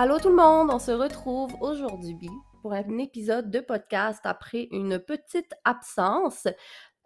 Allô 0.00 0.20
tout 0.20 0.28
le 0.28 0.36
monde, 0.36 0.70
on 0.70 0.78
se 0.78 0.92
retrouve 0.92 1.56
aujourd'hui 1.60 2.30
pour 2.62 2.72
un 2.72 2.98
épisode 2.98 3.50
de 3.50 3.58
podcast 3.58 4.20
après 4.22 4.68
une 4.70 5.00
petite 5.00 5.52
absence. 5.64 6.46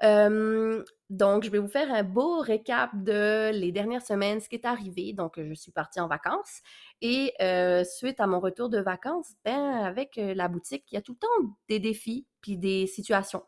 Euh, 0.02 0.84
donc, 1.08 1.42
je 1.42 1.48
vais 1.48 1.58
vous 1.58 1.68
faire 1.68 1.90
un 1.90 2.02
beau 2.02 2.40
récap 2.40 2.90
de 3.02 3.50
les 3.50 3.72
dernières 3.72 4.04
semaines, 4.04 4.40
ce 4.40 4.48
qui 4.50 4.56
est 4.56 4.66
arrivé. 4.66 5.14
Donc, 5.14 5.40
je 5.42 5.54
suis 5.54 5.72
partie 5.72 6.00
en 6.00 6.06
vacances 6.06 6.60
et 7.00 7.32
euh, 7.40 7.82
suite 7.82 8.20
à 8.20 8.26
mon 8.26 8.40
retour 8.40 8.68
de 8.68 8.78
vacances, 8.78 9.32
ben, 9.42 9.72
avec 9.82 10.18
euh, 10.18 10.34
la 10.34 10.48
boutique, 10.48 10.84
il 10.92 10.96
y 10.96 10.98
a 10.98 11.00
tout 11.00 11.12
le 11.12 11.18
temps 11.18 11.56
des 11.70 11.80
défis 11.80 12.26
puis 12.42 12.58
des 12.58 12.86
situations. 12.86 13.42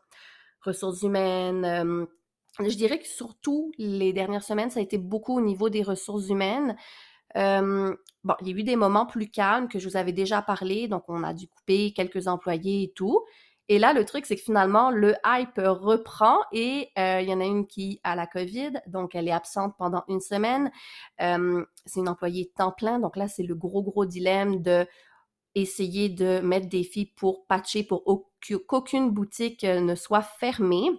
Ressources 0.61 1.03
humaines. 1.03 2.07
je 2.59 2.75
dirais 2.75 2.97
que 2.97 3.07
surtout 3.07 3.71
les 3.77 4.11
dernières 4.11 4.43
semaines, 4.43 4.71
ça 4.71 4.79
a 4.79 4.83
été 4.83 4.97
beaucoup 4.97 5.37
au 5.37 5.41
niveau 5.41 5.69
des 5.69 5.83
ressources 5.83 6.29
humaines. 6.29 6.75
Euh, 7.37 7.95
bon, 8.23 8.33
il 8.41 8.47
y 8.47 8.53
a 8.53 8.55
eu 8.55 8.63
des 8.63 8.75
moments 8.75 9.05
plus 9.05 9.29
calmes 9.29 9.67
que 9.67 9.79
je 9.79 9.87
vous 9.89 9.97
avais 9.97 10.13
déjà 10.13 10.41
parlé, 10.41 10.87
donc 10.87 11.03
on 11.07 11.23
a 11.23 11.33
dû 11.33 11.47
couper 11.47 11.93
quelques 11.93 12.27
employés 12.27 12.83
et 12.83 12.91
tout. 12.93 13.23
Et 13.67 13.79
là, 13.79 13.93
le 13.93 14.05
truc, 14.05 14.25
c'est 14.27 14.35
que 14.35 14.43
finalement, 14.43 14.91
le 14.91 15.15
hype 15.25 15.57
reprend 15.57 16.37
et 16.51 16.91
euh, 16.99 17.19
il 17.21 17.29
y 17.29 17.33
en 17.33 17.41
a 17.41 17.45
une 17.45 17.65
qui 17.65 17.99
a 18.03 18.15
la 18.15 18.27
COVID, 18.27 18.73
donc 18.87 19.15
elle 19.15 19.27
est 19.27 19.31
absente 19.31 19.73
pendant 19.77 20.03
une 20.07 20.21
semaine. 20.21 20.71
Euh, 21.21 21.65
c'est 21.85 21.99
une 21.99 22.09
employée 22.09 22.51
temps 22.55 22.71
plein, 22.71 22.99
donc 22.99 23.15
là, 23.17 23.27
c'est 23.27 23.43
le 23.43 23.55
gros, 23.55 23.81
gros 23.81 24.05
dilemme 24.05 24.61
de 24.61 24.85
essayer 25.55 26.09
de 26.09 26.41
mettre 26.41 26.67
des 26.67 26.83
filles 26.83 27.11
pour 27.15 27.47
patcher 27.47 27.83
pour 27.83 28.03
qu'aucune 28.67 29.09
boutique 29.09 29.63
ne 29.63 29.95
soit 29.95 30.21
fermée. 30.21 30.89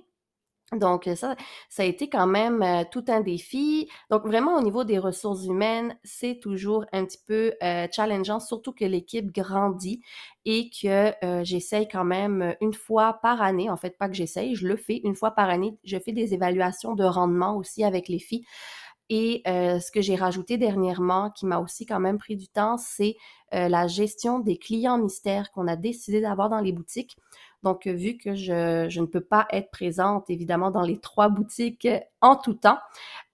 Donc 0.72 1.08
ça, 1.14 1.36
ça 1.68 1.84
a 1.84 1.86
été 1.86 2.10
quand 2.10 2.26
même 2.26 2.84
tout 2.90 3.04
un 3.06 3.20
défi. 3.20 3.88
Donc 4.10 4.26
vraiment 4.26 4.56
au 4.56 4.62
niveau 4.62 4.82
des 4.82 4.98
ressources 4.98 5.44
humaines, 5.44 5.96
c'est 6.02 6.40
toujours 6.40 6.84
un 6.92 7.04
petit 7.04 7.20
peu 7.24 7.54
challengeant, 7.92 8.40
surtout 8.40 8.72
que 8.72 8.84
l'équipe 8.84 9.32
grandit 9.32 10.02
et 10.44 10.68
que 10.70 11.12
j'essaye 11.44 11.86
quand 11.86 12.04
même 12.04 12.56
une 12.60 12.74
fois 12.74 13.20
par 13.22 13.42
année, 13.42 13.70
en 13.70 13.76
fait 13.76 13.96
pas 13.96 14.08
que 14.08 14.14
j'essaye, 14.14 14.56
je 14.56 14.66
le 14.66 14.76
fais 14.76 15.00
une 15.04 15.14
fois 15.14 15.30
par 15.30 15.50
année, 15.50 15.78
je 15.84 15.98
fais 15.98 16.12
des 16.12 16.34
évaluations 16.34 16.94
de 16.94 17.04
rendement 17.04 17.56
aussi 17.56 17.84
avec 17.84 18.08
les 18.08 18.18
filles. 18.18 18.44
Et 19.08 19.42
ce 19.46 19.92
que 19.92 20.00
j'ai 20.00 20.16
rajouté 20.16 20.58
dernièrement, 20.58 21.30
qui 21.30 21.46
m'a 21.46 21.60
aussi 21.60 21.86
quand 21.86 22.00
même 22.00 22.18
pris 22.18 22.34
du 22.34 22.48
temps, 22.48 22.76
c'est 22.76 23.14
la 23.52 23.86
gestion 23.86 24.40
des 24.40 24.56
clients 24.56 24.98
mystères 24.98 25.52
qu'on 25.52 25.68
a 25.68 25.76
décidé 25.76 26.20
d'avoir 26.20 26.48
dans 26.48 26.58
les 26.58 26.72
boutiques. 26.72 27.16
Donc, 27.66 27.88
vu 27.88 28.16
que 28.16 28.36
je, 28.36 29.00
ne 29.00 29.06
peux 29.06 29.20
pas 29.20 29.48
être 29.50 29.72
présente, 29.72 30.30
évidemment, 30.30 30.70
dans 30.70 30.82
les 30.82 31.00
trois 31.00 31.28
boutiques 31.28 31.88
en 32.20 32.36
tout 32.36 32.54
temps, 32.54 32.78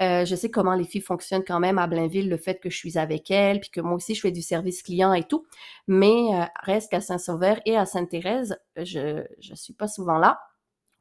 euh, 0.01 0.25
je 0.25 0.35
sais 0.35 0.51
comment 0.51 0.75
les 0.75 0.85
filles 0.85 1.03
fonctionnent 1.03 1.45
quand 1.47 1.61
même 1.61 1.77
à 1.77 1.87
Blainville, 1.87 2.31
le 2.31 2.39
fait 2.39 2.59
que 2.59 2.71
je 2.71 2.77
suis 2.79 2.97
avec 2.97 3.31
elles, 3.31 3.61
puis 3.61 3.69
que 3.69 3.83
moi 3.83 3.93
aussi, 3.93 4.15
je 4.15 4.23
fais 4.23 4.31
du 4.31 4.41
service 4.41 4.83
client 4.83 5.13
et 5.13 5.25
tout. 5.25 5.45
Mais 5.87 6.35
euh, 6.35 6.45
reste 6.63 6.91
qu'à 6.91 7.03
Saint-Sauveur 7.03 7.61
et 7.67 7.77
à 7.77 7.85
Sainte-Thérèse, 7.85 8.57
je 8.79 9.23
ne 9.51 9.55
suis 9.55 9.75
pas 9.75 9.87
souvent 9.87 10.17
là. 10.17 10.41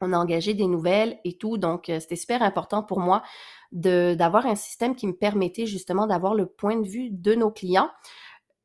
On 0.01 0.11
a 0.11 0.17
engagé 0.17 0.53
des 0.53 0.67
nouvelles 0.67 1.17
et 1.23 1.37
tout, 1.37 1.57
donc 1.57 1.87
euh, 1.87 2.01
c'était 2.01 2.17
super 2.17 2.43
important 2.43 2.83
pour 2.83 2.99
moi 2.99 3.23
d'avoir 3.71 4.45
un 4.45 4.55
système 4.55 4.93
qui 4.93 5.07
me 5.07 5.15
permettait 5.15 5.67
justement 5.67 6.05
d'avoir 6.05 6.35
le 6.35 6.47
point 6.47 6.75
de 6.75 6.85
vue 6.85 7.09
de 7.09 7.33
nos 7.33 7.49
clients 7.49 7.89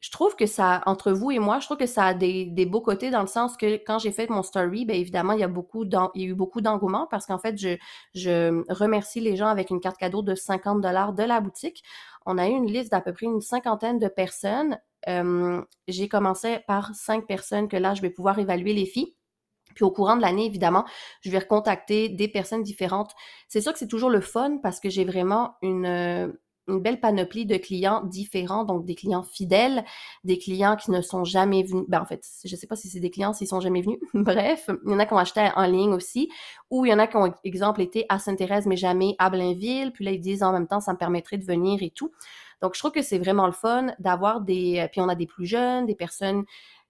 je 0.00 0.10
trouve 0.10 0.36
que 0.36 0.46
ça, 0.46 0.82
entre 0.86 1.10
vous 1.12 1.30
et 1.30 1.38
moi, 1.38 1.58
je 1.58 1.66
trouve 1.66 1.78
que 1.78 1.86
ça 1.86 2.04
a 2.04 2.14
des, 2.14 2.66
beaux 2.66 2.80
côtés 2.80 3.10
dans 3.10 3.22
le 3.22 3.26
sens 3.26 3.56
que 3.56 3.76
quand 3.76 3.98
j'ai 3.98 4.12
fait 4.12 4.28
mon 4.28 4.42
story, 4.42 4.84
bien 4.84 4.96
évidemment, 4.96 5.32
il 5.32 5.40
y 5.40 5.42
a, 5.42 5.48
beaucoup 5.48 5.84
il 5.84 6.22
y 6.22 6.24
a 6.24 6.28
eu 6.28 6.34
beaucoup 6.34 6.60
d'engouement 6.60 7.06
parce 7.10 7.26
qu'en 7.26 7.38
fait, 7.38 7.58
je, 7.58 7.76
je 8.14 8.62
remercie 8.72 9.20
les 9.20 9.36
gens 9.36 9.48
avec 9.48 9.70
une 9.70 9.80
carte 9.80 9.96
cadeau 9.96 10.22
de 10.22 10.34
50 10.34 10.80
dollars 10.80 11.12
de 11.12 11.22
la 11.22 11.40
boutique. 11.40 11.82
On 12.26 12.38
a 12.38 12.46
eu 12.46 12.52
une 12.52 12.66
liste 12.66 12.92
d'à 12.92 13.00
peu 13.00 13.12
près 13.12 13.26
une 13.26 13.40
cinquantaine 13.40 13.98
de 13.98 14.08
personnes. 14.08 14.78
Euh, 15.08 15.62
j'ai 15.88 16.08
commencé 16.08 16.58
par 16.66 16.94
cinq 16.94 17.26
personnes 17.26 17.68
que 17.68 17.76
là, 17.76 17.94
je 17.94 18.02
vais 18.02 18.10
pouvoir 18.10 18.38
évaluer 18.38 18.74
les 18.74 18.86
filles. 18.86 19.14
Puis 19.74 19.84
au 19.84 19.90
courant 19.90 20.16
de 20.16 20.22
l'année, 20.22 20.46
évidemment, 20.46 20.84
je 21.20 21.30
vais 21.30 21.38
recontacter 21.38 22.08
des 22.08 22.28
personnes 22.28 22.62
différentes. 22.62 23.12
C'est 23.48 23.60
sûr 23.60 23.72
que 23.72 23.78
c'est 23.78 23.88
toujours 23.88 24.10
le 24.10 24.20
fun 24.20 24.58
parce 24.62 24.80
que 24.80 24.88
j'ai 24.88 25.04
vraiment 25.04 25.56
une, 25.62 26.32
une 26.68 26.80
belle 26.80 27.00
panoplie 27.00 27.46
de 27.46 27.56
clients 27.56 28.02
différents, 28.02 28.64
donc 28.64 28.84
des 28.84 28.94
clients 28.94 29.22
fidèles, 29.22 29.84
des 30.24 30.38
clients 30.38 30.76
qui 30.76 30.90
ne 30.90 31.00
sont 31.00 31.24
jamais 31.24 31.62
venus. 31.62 31.84
Ben, 31.88 32.00
en 32.00 32.06
fait, 32.06 32.26
je 32.44 32.54
ne 32.54 32.58
sais 32.58 32.66
pas 32.66 32.76
si 32.76 32.88
c'est 32.88 33.00
des 33.00 33.10
clients 33.10 33.32
s'ils 33.32 33.48
sont 33.48 33.60
jamais 33.60 33.82
venus. 33.82 33.98
Bref, 34.14 34.70
il 34.84 34.92
y 34.92 34.94
en 34.94 34.98
a 34.98 35.06
qui 35.06 35.12
ont 35.12 35.18
acheté 35.18 35.48
en 35.54 35.66
ligne 35.66 35.92
aussi, 35.92 36.30
ou 36.70 36.84
il 36.84 36.90
y 36.90 36.94
en 36.94 36.98
a 36.98 37.06
qui 37.06 37.16
ont, 37.16 37.32
exemple, 37.44 37.80
été 37.80 38.06
à 38.08 38.18
Sainte-Thérèse, 38.18 38.66
mais 38.66 38.76
jamais 38.76 39.14
à 39.18 39.30
Blainville. 39.30 39.92
Puis 39.92 40.04
là, 40.04 40.10
ils 40.10 40.20
disent 40.20 40.42
en 40.42 40.52
même 40.52 40.66
temps, 40.66 40.80
ça 40.80 40.92
me 40.92 40.98
permettrait 40.98 41.38
de 41.38 41.44
venir 41.44 41.82
et 41.82 41.90
tout. 41.90 42.12
Donc, 42.62 42.74
je 42.74 42.78
trouve 42.78 42.92
que 42.92 43.02
c'est 43.02 43.18
vraiment 43.18 43.46
le 43.46 43.52
fun 43.52 43.88
d'avoir 43.98 44.40
des... 44.40 44.88
Puis 44.90 45.00
on 45.00 45.08
a 45.08 45.14
des 45.14 45.26
plus 45.26 45.46
jeunes, 45.46 45.84
des 45.86 45.94
personnes 45.94 46.44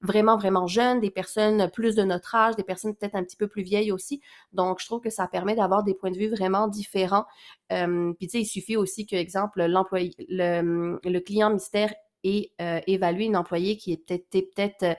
vraiment, 0.07 0.39
vraiment 0.39 0.67
jeunes, 0.67 1.01
des 1.01 1.11
personnes 1.11 1.71
plus 1.71 1.95
de 1.95 2.03
notre 2.03 2.35
âge, 2.35 2.57
des 2.57 2.63
personnes 2.63 2.95
peut-être 2.95 3.15
un 3.15 3.25
petit 3.25 3.37
peu 3.37 3.49
plus 3.49 3.63
vieilles 3.63 3.93
aussi. 3.93 4.23
Donc, 4.53 4.81
je 4.81 4.87
trouve 4.87 5.01
que 5.01 5.11
ça 5.11 5.27
permet 5.29 5.55
d'avoir 5.55 5.83
des 5.83 5.95
points 5.95 6.11
de 6.11 6.17
vue 6.17 6.31
vraiment 6.31 6.69
différents. 6.69 7.27
Euh, 7.73 8.13
puis, 8.15 8.29
tu 8.29 8.39
sais, 8.39 8.43
il 8.43 8.47
suffit 8.47 8.77
aussi 8.77 9.07
que, 9.07 9.17
exemple, 9.17 9.63
le, 9.63 11.19
client 11.21 11.51
mystère 11.51 11.93
ait 12.25 12.53
euh, 12.61 12.81
évalué 12.87 13.25
une 13.25 13.37
employée 13.37 13.77
qui 13.77 13.93
est 13.93 14.07
peut-être 14.07 14.31
peut-être 14.31 14.83
euh, 14.83 14.95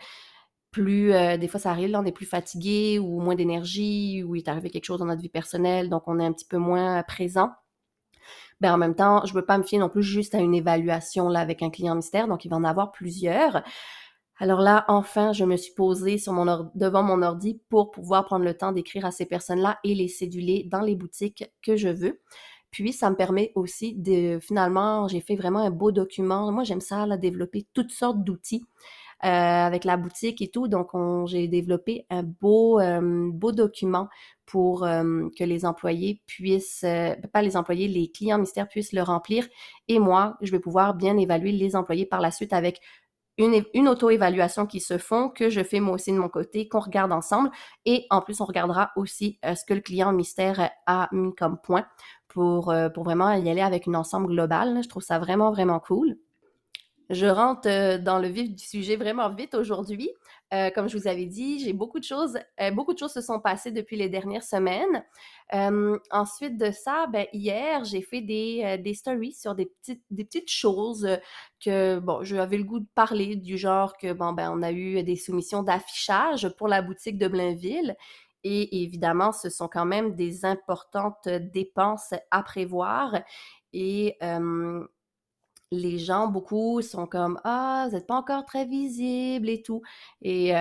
plus, 0.72 1.12
des 1.40 1.48
fois 1.48 1.60
ça 1.60 1.72
arrive, 1.72 1.90
là, 1.90 2.02
on 2.02 2.06
est 2.06 2.12
plus 2.12 2.28
fatigué 2.28 3.00
ou 3.00 3.20
moins 3.20 3.34
d'énergie 3.34 4.22
ou 4.24 4.36
il 4.36 4.40
est 4.40 4.50
arrivé 4.50 4.70
quelque 4.70 4.86
chose 4.86 5.00
dans 5.00 5.06
notre 5.06 5.22
vie 5.22 5.30
personnelle, 5.30 5.90
donc 5.90 6.04
on 6.08 6.20
est 6.20 6.26
un 6.26 6.34
petit 6.34 6.46
peu 6.46 6.58
moins 6.58 7.02
présent. 7.02 7.52
Ben, 8.60 8.74
en 8.74 8.78
même 8.78 8.96
temps, 8.96 9.24
je 9.26 9.34
ne 9.34 9.40
veux 9.40 9.46
pas 9.46 9.58
me 9.58 9.64
fier 9.64 9.80
non 9.80 9.90
plus 9.90 10.04
juste 10.04 10.36
à 10.36 10.40
une 10.40 10.56
évaluation 10.56 11.30
là, 11.30 11.40
avec 11.40 11.62
un 11.62 11.70
client 11.70 11.96
mystère, 11.96 12.28
donc 12.28 12.46
il 12.46 12.50
va 12.50 12.58
en 12.58 12.64
avoir 12.64 12.92
plusieurs. 12.92 13.64
Alors 14.40 14.62
là, 14.62 14.86
enfin, 14.88 15.34
je 15.34 15.46
me 15.46 15.58
suis 15.58 15.74
posée 15.74 16.18
devant 16.76 17.04
mon 17.04 17.22
ordi 17.22 17.60
pour 17.70 17.92
pouvoir 17.92 18.26
prendre 18.26 18.46
le 18.46 18.56
temps 18.56 18.72
d'écrire 18.72 19.06
à 19.06 19.12
ces 19.12 19.26
personnes-là 19.26 19.80
et 19.84 19.96
les 19.96 20.08
céduler 20.08 20.68
dans 20.70 20.82
les 20.82 20.96
boutiques 20.96 21.52
que 21.64 21.76
je 21.76 21.90
veux. 21.90 22.20
Puis, 22.70 22.94
ça 22.94 23.10
me 23.10 23.16
permet 23.16 23.52
aussi 23.56 23.96
de, 23.96 24.40
finalement, 24.40 25.08
j'ai 25.08 25.22
fait 25.22 25.36
vraiment 25.36 25.60
un 25.60 25.72
beau 25.72 25.92
document. 25.92 26.52
Moi, 26.52 26.64
j'aime 26.64 26.82
ça, 26.82 27.08
là, 27.08 27.18
développer 27.18 27.66
toutes 27.74 27.92
sortes 27.92 28.24
d'outils. 28.24 28.64
Euh, 29.24 29.28
avec 29.28 29.84
la 29.84 29.98
boutique 29.98 30.44
et 30.44 30.48
tout. 30.50 30.68
Donc, 30.68 30.92
j'ai 31.26 31.48
développé 31.48 32.06
un 32.12 32.22
beau, 32.22 32.80
euh, 32.80 33.32
document 33.52 34.10
pour 34.46 34.84
euh, 34.84 35.28
que 35.36 35.44
les 35.44 35.66
employés 35.66 36.22
puissent, 36.28 36.86
pas 37.34 37.42
les 37.42 37.58
employés, 37.58 37.88
les 37.88 38.12
clients 38.12 38.38
mystères 38.38 38.68
puissent 38.68 38.94
le 38.94 39.02
remplir. 39.02 39.48
Et 39.88 39.98
moi, 39.98 40.38
je 40.42 40.52
vais 40.52 40.60
pouvoir 40.60 40.94
bien 40.94 41.18
évaluer 41.18 41.52
les 41.52 41.76
employés 41.76 42.06
par 42.06 42.22
la 42.22 42.30
suite 42.30 42.54
avec 42.54 42.80
une, 43.38 43.88
auto-évaluation 43.88 44.66
qui 44.66 44.80
se 44.80 44.98
font, 44.98 45.30
que 45.30 45.50
je 45.50 45.62
fais 45.64 45.80
moi 45.80 45.96
aussi 45.96 46.12
de 46.12 46.18
mon 46.18 46.30
côté, 46.30 46.68
qu'on 46.68 46.80
regarde 46.80 47.12
ensemble. 47.12 47.52
Et 47.86 48.06
en 48.10 48.22
plus, 48.22 48.42
on 48.42 48.46
regardera 48.46 48.92
aussi 48.96 49.40
euh, 49.46 49.56
ce 49.56 49.64
que 49.66 49.74
le 49.74 49.82
client 49.82 50.12
mystère 50.12 50.72
a 50.86 51.08
mis 51.12 51.36
comme 51.36 51.60
point 51.62 51.86
pour, 52.28 52.72
euh, 52.72 52.90
pour 52.90 53.04
vraiment 53.04 53.32
y 53.34 53.50
aller 53.50 53.62
avec 53.62 53.86
une 53.86 53.96
ensemble 53.96 54.28
global. 54.28 54.80
Je 54.84 54.90
trouve 54.90 55.04
ça 55.04 55.20
vraiment, 55.20 55.52
vraiment 55.52 55.80
cool. 55.80 56.18
Je 57.10 57.26
rentre 57.26 57.70
euh, 57.70 57.98
dans 57.98 58.20
le 58.20 58.28
vif 58.28 58.54
du 58.54 58.64
sujet 58.64 58.98
vraiment 58.98 59.30
vite 59.30 59.56
aujourd'hui. 59.56 60.10
Euh, 60.54 60.70
comme 60.72 60.90
je 60.90 60.98
vous 60.98 61.08
avais 61.08 61.26
dit, 61.26 61.60
j'ai 61.60 61.72
beaucoup 61.74 62.00
de 62.00 62.04
choses, 62.04 62.38
euh, 62.60 62.72
beaucoup 62.72 62.94
de 62.94 63.00
choses 63.00 63.14
se 63.14 63.22
sont 63.22 63.40
passées 63.40 63.72
depuis 63.72 63.96
les 63.96 64.10
dernières 64.10 64.44
semaines. 64.44 65.04
ensuite 66.12 66.58
de 66.58 66.72
ça, 66.72 67.08
ben, 67.08 67.26
hier, 67.32 67.86
j'ai 67.86 68.02
fait 68.02 68.22
des, 68.22 68.94
stories 68.94 69.34
sur 69.34 69.56
des 69.56 69.68
petites, 69.68 70.04
des 70.12 70.26
petites 70.26 70.50
choses 70.50 71.08
que, 71.64 72.00
bon, 72.00 72.24
j'avais 72.24 72.58
le 72.58 72.64
goût 72.66 72.80
de 72.80 72.88
parler, 72.96 73.36
du 73.36 73.58
genre 73.58 73.98
que, 73.98 74.12
bon, 74.12 74.34
ben, 74.34 74.52
on 74.54 74.62
a 74.62 74.72
eu 74.72 75.04
des 75.04 75.16
soumissions 75.16 75.64
d'affichage 75.64 76.50
pour 76.58 76.68
la 76.68 76.82
boutique 76.82 77.18
de 77.18 77.28
Blainville. 77.28 77.96
Et 78.44 78.84
évidemment, 78.84 79.32
ce 79.32 79.50
sont 79.50 79.68
quand 79.68 79.86
même 79.86 80.16
des 80.16 80.46
importantes 80.46 81.28
dépenses 81.28 82.14
à 82.32 82.44
prévoir. 82.44 83.16
Et 83.74 84.18
les 85.72 85.98
gens, 86.00 86.28
beaucoup, 86.28 86.82
sont 86.82 87.08
comme 87.08 87.40
Ah, 87.44 87.86
vous 87.90 87.96
n'êtes 87.96 88.08
pas 88.08 88.16
encore 88.16 88.46
très 88.46 88.66
visible 88.66 89.50
et 89.50 89.62
tout. 89.62 89.82
Et 90.22 90.54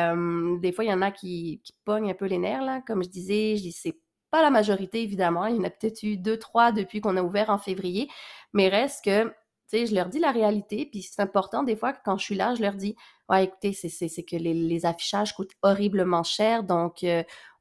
des 0.61 0.73
fois, 0.73 0.85
il 0.85 0.91
y 0.91 0.93
en 0.93 1.03
a 1.03 1.11
qui, 1.11 1.61
qui 1.65 1.73
pognent 1.85 2.11
un 2.11 2.15
peu 2.15 2.27
les 2.27 2.39
nerfs, 2.39 2.63
là. 2.63 2.83
Comme 2.87 3.03
je 3.05 3.09
disais, 3.09 3.57
je 3.57 3.63
dis 3.63 3.73
c'est 3.73 3.99
pas 4.31 4.43
la 4.43 4.51
majorité, 4.51 5.03
évidemment. 5.03 5.47
Il 5.47 5.57
y 5.57 5.59
en 5.59 5.65
a 5.65 5.71
peut-être 5.71 6.03
eu 6.03 6.17
deux, 6.17 6.39
trois 6.39 6.73
depuis 6.73 7.01
qu'on 7.01 7.17
a 7.17 7.23
ouvert 7.23 7.51
en 7.51 7.59
février. 7.59 8.09
Mais 8.53 8.69
reste 8.69 9.05
que, 9.05 9.25
tu 9.25 9.33
sais, 9.69 9.87
je 9.87 9.95
leur 9.95 10.09
dis 10.09 10.19
la 10.19 10.33
réalité. 10.33 10.87
Puis 10.87 11.03
c'est 11.03 11.23
important, 11.23 11.63
des 11.63 11.77
fois, 11.77 11.93
quand 11.93 12.19
je 12.19 12.25
suis 12.25 12.35
là, 12.35 12.55
je 12.55 12.63
leur 12.63 12.75
dis 12.75 12.97
Ouais, 13.29 13.45
écoutez, 13.45 13.73
c'est 13.73 14.25
que 14.25 14.37
les, 14.37 14.87
affichages 14.87 15.35
coûtent 15.35 15.55
horriblement 15.63 16.23
cher. 16.23 16.65
Donc, 16.65 17.05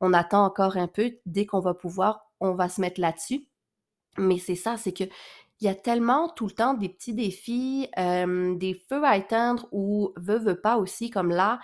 on 0.02 0.14
attend 0.14 0.46
encore 0.46 0.78
un 0.78 0.88
peu. 0.88 1.14
Dès 1.26 1.46
qu'on 1.46 1.60
va 1.60 1.74
pouvoir, 1.74 2.28
on 2.40 2.54
va 2.54 2.70
se 2.70 2.82
mettre 2.82 3.02
là-dessus. 3.02 3.48
Mais 4.18 4.38
c'est 4.38 4.56
ça, 4.56 4.78
c'est 4.78 4.94
que 4.94 5.04
il 5.66 5.68
y 5.68 5.72
a 5.72 5.76
tellement 5.76 6.30
tout 6.30 6.46
le 6.46 6.52
temps 6.52 6.76
des 6.76 6.90
petits 6.90 7.14
défis, 7.14 7.90
des 7.98 8.82
feux 8.88 9.04
à 9.04 9.18
éteindre 9.18 9.68
ou 9.72 10.14
veut, 10.16 10.38
veut 10.38 10.62
pas 10.62 10.78
aussi, 10.78 11.10
comme 11.10 11.30
là, 11.30 11.60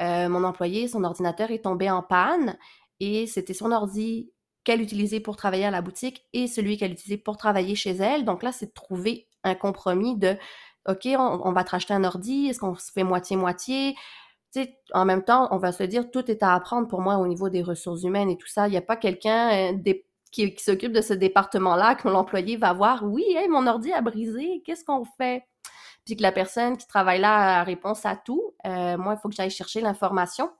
mon 0.00 0.42
employé, 0.44 0.88
son 0.88 1.04
ordinateur 1.04 1.50
est 1.50 1.64
tombé 1.64 1.90
en 1.90 2.02
panne 2.02 2.56
et 2.98 3.26
c'était 3.26 3.54
son 3.54 3.72
ordi 3.72 4.32
qu'elle 4.64 4.80
utilisait 4.80 5.20
pour 5.20 5.36
travailler 5.36 5.66
à 5.66 5.70
la 5.70 5.82
boutique 5.82 6.24
et 6.32 6.46
celui 6.46 6.76
qu'elle 6.76 6.92
utilisait 6.92 7.18
pour 7.18 7.36
travailler 7.36 7.74
chez 7.74 7.90
elle. 7.90 8.24
Donc 8.24 8.42
là, 8.42 8.52
c'est 8.52 8.66
de 8.66 8.72
trouver 8.72 9.28
un 9.44 9.54
compromis 9.54 10.16
de 10.16 10.36
OK, 10.88 11.06
on, 11.16 11.52
va 11.52 11.62
te 11.62 11.70
racheter 11.70 11.94
un 11.94 12.02
ordi, 12.02 12.48
est-ce 12.48 12.58
qu'on 12.58 12.74
se 12.74 12.90
fait 12.90 13.04
moitié-moitié? 13.04 13.94
En 14.92 15.04
même 15.04 15.22
temps, 15.22 15.48
on 15.52 15.58
va 15.58 15.72
se 15.72 15.84
dire, 15.84 16.10
tout 16.10 16.28
est 16.30 16.42
à 16.42 16.54
apprendre 16.54 16.88
pour 16.88 17.00
moi 17.00 17.16
au 17.16 17.26
niveau 17.26 17.48
des 17.48 17.62
ressources 17.62 18.02
humaines 18.02 18.30
et 18.30 18.36
tout 18.36 18.48
ça. 18.48 18.66
Il 18.66 18.72
n'y 18.72 18.76
a 18.76 18.82
pas 18.82 18.96
quelqu'un 18.96 19.72
qui, 20.32 20.54
s'occupe 20.58 20.92
de 20.92 21.02
ce 21.02 21.12
département-là 21.12 21.94
que 21.94 22.08
l'employé 22.08 22.56
va 22.56 22.72
voir, 22.72 23.04
oui, 23.04 23.24
mon 23.50 23.66
ordi 23.66 23.92
a 23.92 24.00
brisé, 24.00 24.62
qu'est-ce 24.64 24.84
qu'on 24.84 25.04
fait? 25.04 25.44
Puis 26.04 26.16
que 26.16 26.22
la 26.22 26.32
personne 26.32 26.76
qui 26.76 26.86
travaille 26.88 27.20
là 27.20 27.60
a 27.60 27.64
réponse 27.64 28.04
à 28.04 28.16
tout. 28.16 28.54
Euh, 28.66 28.96
moi, 28.98 29.14
il 29.14 29.20
faut 29.20 29.28
que 29.28 29.36
j'aille 29.36 29.50
chercher 29.50 29.80
l'information. 29.80 30.50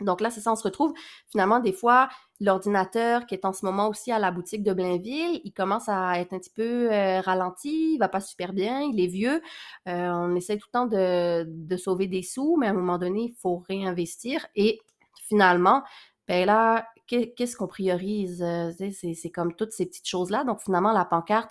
Donc 0.00 0.20
là, 0.20 0.30
c'est 0.30 0.42
ça, 0.42 0.52
on 0.52 0.56
se 0.56 0.62
retrouve 0.62 0.92
finalement 1.30 1.58
des 1.58 1.72
fois, 1.72 2.10
l'ordinateur 2.38 3.24
qui 3.24 3.34
est 3.34 3.46
en 3.46 3.54
ce 3.54 3.64
moment 3.64 3.88
aussi 3.88 4.12
à 4.12 4.18
la 4.18 4.30
boutique 4.30 4.62
de 4.62 4.74
Blainville, 4.74 5.40
il 5.42 5.52
commence 5.52 5.88
à 5.88 6.20
être 6.20 6.34
un 6.34 6.38
petit 6.38 6.50
peu 6.50 6.92
euh, 6.92 7.22
ralenti, 7.22 7.94
il 7.94 7.98
va 7.98 8.08
pas 8.08 8.20
super 8.20 8.52
bien, 8.52 8.82
il 8.82 9.00
est 9.00 9.06
vieux. 9.06 9.40
Euh, 9.88 10.10
on 10.10 10.34
essaie 10.34 10.58
tout 10.58 10.68
le 10.70 10.78
temps 10.78 10.86
de, 10.86 11.76
sauver 11.78 12.08
des 12.08 12.22
sous, 12.22 12.58
mais 12.58 12.66
à 12.66 12.70
un 12.70 12.74
moment 12.74 12.98
donné, 12.98 13.32
il 13.32 13.34
faut 13.40 13.64
réinvestir. 13.66 14.46
Et 14.54 14.80
finalement, 15.28 15.82
ben 16.28 16.44
là, 16.44 16.86
qu'est-ce 17.06 17.56
qu'on 17.56 17.66
priorise? 17.66 18.42
Euh, 18.42 18.72
c'est 18.92 19.30
comme 19.30 19.54
toutes 19.54 19.72
ces 19.72 19.86
petites 19.86 20.08
choses-là. 20.08 20.44
Donc 20.44 20.60
finalement, 20.60 20.92
la 20.92 21.04
pancarte 21.04 21.50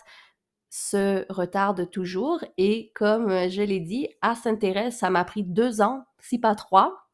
se 0.69 1.25
retarde 1.31 1.90
toujours. 1.90 2.44
Et 2.57 2.92
comme 2.96 3.30
je 3.50 3.62
l'ai 3.62 3.80
dit, 3.80 4.10
à 4.22 4.36
Sainte-Thérèse, 4.36 4.98
ça 4.98 5.10
m'a 5.10 5.24
pris 5.24 5.44
deux 5.44 5.81
ans, 5.81 6.04
si 6.19 6.40
pas 6.40 6.56
trois. 6.56 7.06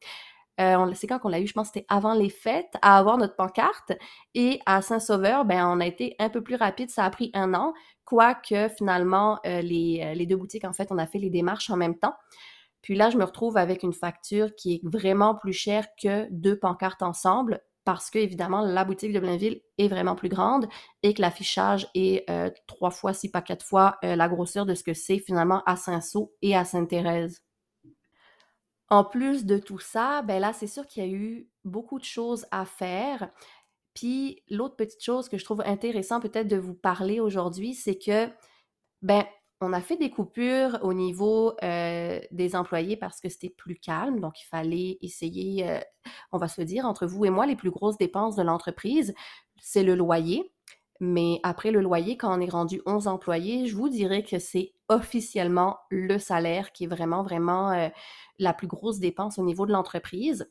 Euh, 0.60 0.92
c'est 0.94 1.06
quand 1.06 1.18
qu'on 1.18 1.28
l'a 1.28 1.40
eu, 1.40 1.46
je 1.46 1.52
pense 1.52 1.68
que 1.68 1.74
c'était 1.74 1.86
avant 1.88 2.14
les 2.14 2.28
fêtes, 2.28 2.74
à 2.82 2.98
avoir 2.98 3.18
notre 3.18 3.36
pancarte. 3.36 3.92
Et 4.34 4.60
à 4.66 4.82
Saint-Sauveur, 4.82 5.44
ben, 5.44 5.66
on 5.66 5.80
a 5.80 5.86
été 5.86 6.14
un 6.18 6.28
peu 6.28 6.42
plus 6.42 6.56
rapide, 6.56 6.90
ça 6.90 7.04
a 7.04 7.10
pris 7.10 7.30
un 7.34 7.54
an, 7.54 7.72
quoique 8.04 8.68
finalement, 8.76 9.38
euh, 9.46 9.60
euh, 9.60 9.62
les, 9.62 10.26
deux 10.26 10.36
boutiques, 10.36 10.64
en 10.64 10.72
fait, 10.72 10.88
on 10.90 10.98
a 10.98 11.06
fait 11.06 11.18
les 11.18 11.30
démarches 11.30 11.70
en 11.70 11.76
même 11.76 11.98
temps. 11.98 12.14
Puis 12.82 12.94
là, 12.94 13.10
je 13.10 13.16
me 13.16 13.24
retrouve 13.24 13.56
avec 13.56 13.82
une 13.82 13.92
facture 13.92 14.54
qui 14.54 14.74
est 14.74 14.80
vraiment 14.84 15.34
plus 15.34 15.52
chère 15.52 15.86
que 16.00 16.26
deux 16.30 16.58
pancartes 16.58 17.02
ensemble, 17.02 17.62
parce 17.84 18.10
que, 18.10 18.18
évidemment, 18.18 18.62
la 18.62 18.84
boutique 18.84 19.12
de 19.12 19.20
Blainville 19.20 19.60
est 19.78 19.88
vraiment 19.88 20.14
plus 20.14 20.28
grande 20.28 20.68
et 21.02 21.14
que 21.14 21.20
l'affichage 21.20 21.88
est 21.94 22.26
trois 22.66 22.90
fois, 22.90 23.12
si 23.12 23.30
pas 23.30 23.42
quatre 23.42 23.64
fois, 23.64 23.98
la 24.02 24.28
grosseur 24.28 24.66
de 24.66 24.74
ce 24.74 24.84
que 24.84 24.94
c'est 24.94 25.18
finalement 25.18 25.62
à 25.66 25.76
Saint-Saul 25.76 26.28
et 26.42 26.56
à 26.56 26.64
Sainte-Thérèse. 26.64 27.42
En 28.88 29.04
plus 29.04 29.46
de 29.46 29.58
tout 29.58 29.78
ça, 29.78 30.22
ben 30.22 30.38
là, 30.38 30.52
c'est 30.52 30.66
sûr 30.66 30.86
qu'il 30.86 31.02
y 31.02 31.06
a 31.06 31.10
eu 31.10 31.48
beaucoup 31.64 31.98
de 31.98 32.04
choses 32.04 32.46
à 32.50 32.64
faire. 32.64 33.30
Puis 33.94 34.42
l'autre 34.50 34.76
petite 34.76 35.02
chose 35.02 35.28
que 35.28 35.38
je 35.38 35.44
trouve 35.44 35.62
intéressant 35.66 36.20
peut-être 36.20 36.48
de 36.48 36.56
vous 36.56 36.74
parler 36.74 37.18
aujourd'hui, 37.18 37.74
c'est 37.74 37.98
que, 37.98 38.28
ben, 39.00 39.24
on 39.62 39.72
a 39.72 39.80
fait 39.80 39.96
des 39.96 40.10
coupures 40.10 40.78
au 40.82 40.92
niveau 40.92 41.54
euh, 41.62 42.20
des 42.32 42.56
employés 42.56 42.96
parce 42.96 43.20
que 43.20 43.28
c'était 43.28 43.48
plus 43.48 43.76
calme. 43.76 44.18
Donc, 44.18 44.40
il 44.40 44.46
fallait 44.46 44.98
essayer, 45.00 45.70
euh, 45.70 45.78
on 46.32 46.38
va 46.38 46.48
se 46.48 46.62
dire, 46.62 46.84
entre 46.84 47.06
vous 47.06 47.24
et 47.24 47.30
moi, 47.30 47.46
les 47.46 47.54
plus 47.54 47.70
grosses 47.70 47.96
dépenses 47.96 48.34
de 48.34 48.42
l'entreprise, 48.42 49.14
c'est 49.60 49.84
le 49.84 49.94
loyer. 49.94 50.52
Mais 50.98 51.38
après 51.44 51.70
le 51.70 51.80
loyer, 51.80 52.16
quand 52.16 52.36
on 52.36 52.40
est 52.40 52.50
rendu 52.50 52.82
11 52.86 53.06
employés, 53.06 53.66
je 53.66 53.76
vous 53.76 53.88
dirais 53.88 54.24
que 54.24 54.40
c'est 54.40 54.74
officiellement 54.88 55.78
le 55.90 56.18
salaire 56.18 56.72
qui 56.72 56.84
est 56.84 56.88
vraiment, 56.88 57.22
vraiment 57.22 57.70
euh, 57.70 57.88
la 58.38 58.52
plus 58.52 58.66
grosse 58.66 58.98
dépense 58.98 59.38
au 59.38 59.44
niveau 59.44 59.64
de 59.64 59.72
l'entreprise. 59.72 60.50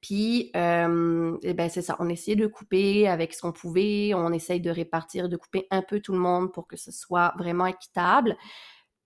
Puis, 0.00 0.50
euh, 0.56 1.36
eh 1.42 1.54
ben 1.54 1.68
c'est 1.68 1.82
ça, 1.82 1.96
on 1.98 2.08
essayait 2.08 2.36
de 2.36 2.46
couper 2.46 3.08
avec 3.08 3.34
ce 3.34 3.42
qu'on 3.42 3.52
pouvait, 3.52 4.12
on 4.14 4.32
essaye 4.32 4.60
de 4.60 4.70
répartir, 4.70 5.28
de 5.28 5.36
couper 5.36 5.66
un 5.70 5.82
peu 5.82 6.00
tout 6.00 6.12
le 6.12 6.18
monde 6.18 6.52
pour 6.52 6.66
que 6.66 6.76
ce 6.76 6.92
soit 6.92 7.34
vraiment 7.38 7.66
équitable, 7.66 8.36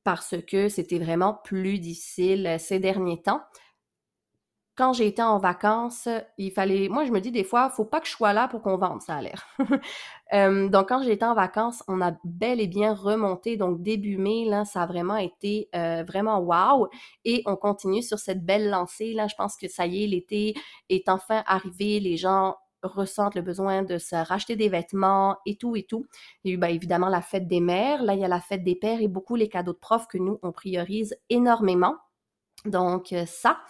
parce 0.04 0.34
que 0.46 0.68
c'était 0.68 0.98
vraiment 0.98 1.34
plus 1.44 1.78
difficile 1.78 2.46
euh, 2.46 2.58
ces 2.58 2.78
derniers 2.78 3.22
temps 3.22 3.42
quand 4.76 4.92
j'ai 4.92 5.06
été 5.06 5.22
en 5.22 5.38
vacances, 5.38 6.08
il 6.38 6.52
fallait. 6.52 6.88
Moi, 6.88 7.04
je 7.04 7.12
me 7.12 7.20
dis 7.20 7.30
des 7.30 7.44
fois, 7.44 7.68
faut 7.70 7.84
pas 7.84 8.00
que 8.00 8.06
je 8.06 8.12
sois 8.12 8.32
là 8.32 8.48
pour 8.48 8.62
qu'on 8.62 8.76
vende, 8.76 9.02
ça 9.02 9.16
a 9.16 9.22
l'air. 9.22 9.46
Donc, 10.70 10.88
quand 10.88 11.02
j'ai 11.02 11.12
été 11.12 11.24
en 11.24 11.34
vacances, 11.34 11.82
on 11.88 12.00
a 12.00 12.12
bel 12.24 12.60
et 12.60 12.66
bien 12.66 12.94
remonté. 12.94 13.56
Donc, 13.56 13.82
début 13.82 14.16
mai, 14.16 14.46
là, 14.46 14.64
ça 14.64 14.82
a 14.82 14.86
vraiment 14.86 15.16
été 15.16 15.68
vraiment 16.06 16.38
wow. 16.40 16.88
Et 17.24 17.42
on 17.46 17.56
continue 17.56 18.02
sur 18.02 18.18
cette 18.18 18.44
belle 18.44 18.70
lancée. 18.70 19.12
Là, 19.12 19.26
je 19.26 19.34
pense 19.34 19.56
que 19.56 19.68
ça 19.68 19.86
y 19.86 20.04
est, 20.04 20.06
l'été 20.06 20.54
est 20.88 21.08
enfin 21.08 21.42
arrivé. 21.46 22.00
Les 22.00 22.16
gens 22.16 22.56
ressentent 22.82 23.34
le 23.34 23.42
besoin 23.42 23.82
de 23.82 23.98
se 23.98 24.14
racheter 24.14 24.56
des 24.56 24.68
vêtements 24.68 25.36
et 25.46 25.56
tout 25.56 25.76
et 25.76 25.82
tout. 25.82 26.06
Il 26.44 26.50
y 26.50 26.52
a 26.52 26.54
eu 26.54 26.58
ben, 26.58 26.68
évidemment 26.68 27.08
la 27.08 27.22
fête 27.22 27.46
des 27.46 27.60
mères, 27.60 28.02
là 28.02 28.14
il 28.14 28.20
y 28.20 28.24
a 28.24 28.28
la 28.28 28.40
fête 28.40 28.64
des 28.64 28.74
pères 28.74 29.00
et 29.00 29.08
beaucoup 29.08 29.36
les 29.36 29.48
cadeaux 29.48 29.72
de 29.72 29.78
profs 29.78 30.08
que 30.08 30.18
nous 30.18 30.38
on 30.42 30.52
priorise 30.52 31.16
énormément. 31.28 31.96
Donc 32.64 33.14
ça. 33.26 33.60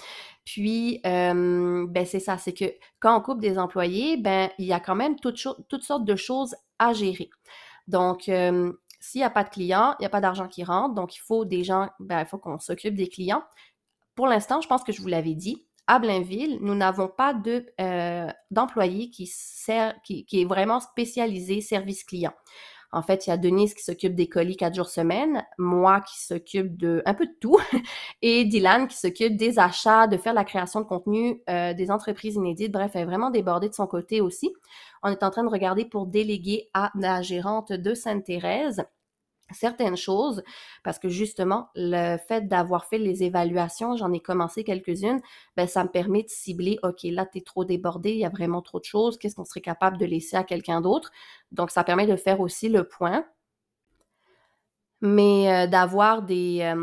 Puis, 0.53 1.01
ben 1.05 2.05
c'est 2.05 2.19
ça, 2.19 2.37
c'est 2.37 2.53
que 2.53 2.65
quand 2.99 3.17
on 3.17 3.21
coupe 3.21 3.41
des 3.41 3.57
employés, 3.57 4.17
ben 4.17 4.51
il 4.59 4.67
y 4.67 4.73
a 4.73 4.81
quand 4.81 4.97
même 4.97 5.15
toutes, 5.21 5.37
sortes 5.37 6.05
de 6.05 6.17
choses 6.17 6.57
à 6.81 6.93
gérer. 6.93 7.31
Donc, 7.87 8.23
s'il 8.23 9.21
n'y 9.21 9.23
a 9.23 9.31
pas 9.31 9.45
de 9.45 9.49
clients, 9.49 9.95
il 9.99 10.03
n'y 10.03 10.07
a 10.07 10.11
pas 10.11 10.21
d'argent 10.21 10.49
qui 10.49 10.65
rentre, 10.65 10.97
donc 10.97 11.15
il 11.15 11.21
faut 11.21 11.45
des 11.45 11.63
gens, 11.63 11.89
ben, 12.01 12.19
il 12.21 12.27
faut 12.27 12.39
qu'on 12.39 12.59
s'occupe 12.59 12.97
des 12.97 13.09
clients. 13.09 13.45
Pour 14.17 14.27
l'instant, 14.27 14.61
je 14.61 14.67
pense 14.67 14.83
que 14.83 14.91
je 14.91 15.01
vous 15.01 15.07
l'avais 15.07 15.37
dit, 15.37 15.65
à 15.87 16.01
Blainville, 16.01 16.59
nous 16.63 16.75
n'avons 16.75 17.07
pas 17.07 17.33
de, 17.33 17.65
d'employé 18.51 19.11
qui, 19.11 19.33
qui, 20.03 20.25
qui, 20.27 20.41
est 20.43 20.45
vraiment 20.47 20.81
spécialisé 20.81 21.61
service 21.61 22.03
client. 22.03 22.35
En 22.93 23.03
fait, 23.03 23.27
il 23.27 23.31
y 23.31 23.33
a 23.33 23.37
Denise 23.37 23.75
qui 23.75 23.85
s'occupe 23.85 24.15
des 24.15 24.29
colis 24.29 24.57
quatre 24.57 24.75
jours 24.75 24.89
semaine, 24.89 25.45
moi 25.59 26.01
qui 26.01 26.21
s'occupe 26.25 26.77
de 26.77 27.03
un 27.07 27.15
peu 27.15 27.27
de 27.27 27.35
tout, 27.41 27.59
et 28.23 28.45
Dylan 28.45 28.89
qui 28.89 28.97
s'occupe 28.97 29.37
des 29.37 29.59
achats, 29.59 30.07
de 30.07 30.17
faire 30.17 30.35
la 30.35 30.45
création 30.45 30.81
de 30.81 30.87
contenu, 30.87 31.43
euh, 31.49 31.73
des 31.73 31.91
entreprises 31.91 32.35
inédites. 32.35 32.73
Bref, 32.73 32.93
elle 32.95 33.03
est 33.03 33.07
vraiment 33.07 33.31
débordée 33.31 33.69
de 33.69 33.75
son 33.75 33.87
côté 33.87 34.21
aussi. 34.21 34.53
On 35.03 35.11
est 35.11 35.23
en 35.23 35.31
train 35.31 35.45
de 35.45 35.49
regarder 35.49 35.85
pour 35.85 36.07
déléguer 36.07 36.69
à 36.75 36.91
la 36.95 37.23
gérante 37.23 37.73
de 37.73 37.95
Sainte-Thérèse 37.95 38.85
certaines 39.55 39.97
choses 39.97 40.43
parce 40.83 40.99
que 40.99 41.09
justement, 41.09 41.69
le 41.75 42.17
fait 42.17 42.49
d'avoir 42.49 42.85
fait 42.87 42.99
les 42.99 43.23
évaluations, 43.23 43.97
j'en 43.97 44.13
ai 44.13 44.21
commencé 44.21 44.65
quelques-unes, 44.65 45.21
ben, 45.57 45.67
ça 45.67 45.85
me 45.85 45.89
permet 45.89 46.23
de 46.23 46.29
cibler, 46.29 46.79
OK, 46.83 47.03
là, 47.05 47.27
tu 47.27 47.39
es 47.39 47.41
trop 47.43 47.65
débordé, 47.65 48.11
il 48.11 48.19
y 48.19 48.25
a 48.25 48.31
vraiment 48.31 48.63
trop 48.63 48.81
de 48.81 48.85
choses, 48.85 49.19
qu'est-ce 49.19 49.37
qu'on 49.37 49.45
serait 49.45 49.61
capable 49.61 49.99
de 49.99 50.07
laisser 50.07 50.37
à 50.37 50.45
quelqu'un 50.45 50.81
d'autre? 50.81 51.11
Donc, 51.53 51.71
ça 51.71 51.85
permet 51.85 52.07
de 52.07 52.17
faire 52.17 52.41
aussi 52.41 52.69
le 52.69 52.85
point. 52.85 53.25
Mais 55.03 55.51
euh, 55.51 55.67
d'avoir 55.67 56.23
des, 56.23 56.75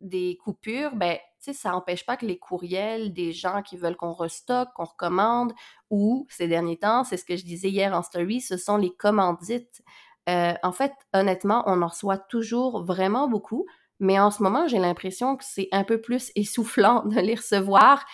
des 0.00 0.36
coupures, 0.42 0.96
ben, 0.96 1.18
ça 1.40 1.70
n'empêche 1.70 2.04
pas 2.04 2.16
que 2.16 2.26
les 2.26 2.38
courriels 2.38 3.12
des 3.12 3.32
gens 3.32 3.62
qui 3.62 3.76
veulent 3.76 3.96
qu'on 3.96 4.12
restocke, 4.12 4.72
qu'on 4.74 4.84
recommande, 4.84 5.52
ou 5.90 6.26
ces 6.30 6.48
derniers 6.48 6.78
temps, 6.78 7.04
c'est 7.04 7.16
ce 7.16 7.24
que 7.24 7.36
je 7.36 7.44
disais 7.44 7.70
hier 7.70 7.94
en 7.94 8.02
story, 8.02 8.40
ce 8.40 8.56
sont 8.56 8.76
les 8.76 8.94
commandites. 8.94 9.82
Euh, 10.28 10.54
en 10.62 10.72
fait, 10.72 10.92
honnêtement, 11.14 11.62
on 11.66 11.82
en 11.82 11.86
reçoit 11.88 12.18
toujours 12.18 12.84
vraiment 12.84 13.28
beaucoup, 13.28 13.66
mais 14.00 14.20
en 14.20 14.30
ce 14.30 14.42
moment, 14.42 14.68
j'ai 14.68 14.78
l'impression 14.78 15.36
que 15.36 15.44
c'est 15.44 15.68
un 15.72 15.84
peu 15.84 16.00
plus 16.00 16.30
essoufflant 16.36 17.04
de 17.04 17.20
les 17.20 17.34
recevoir. 17.34 18.04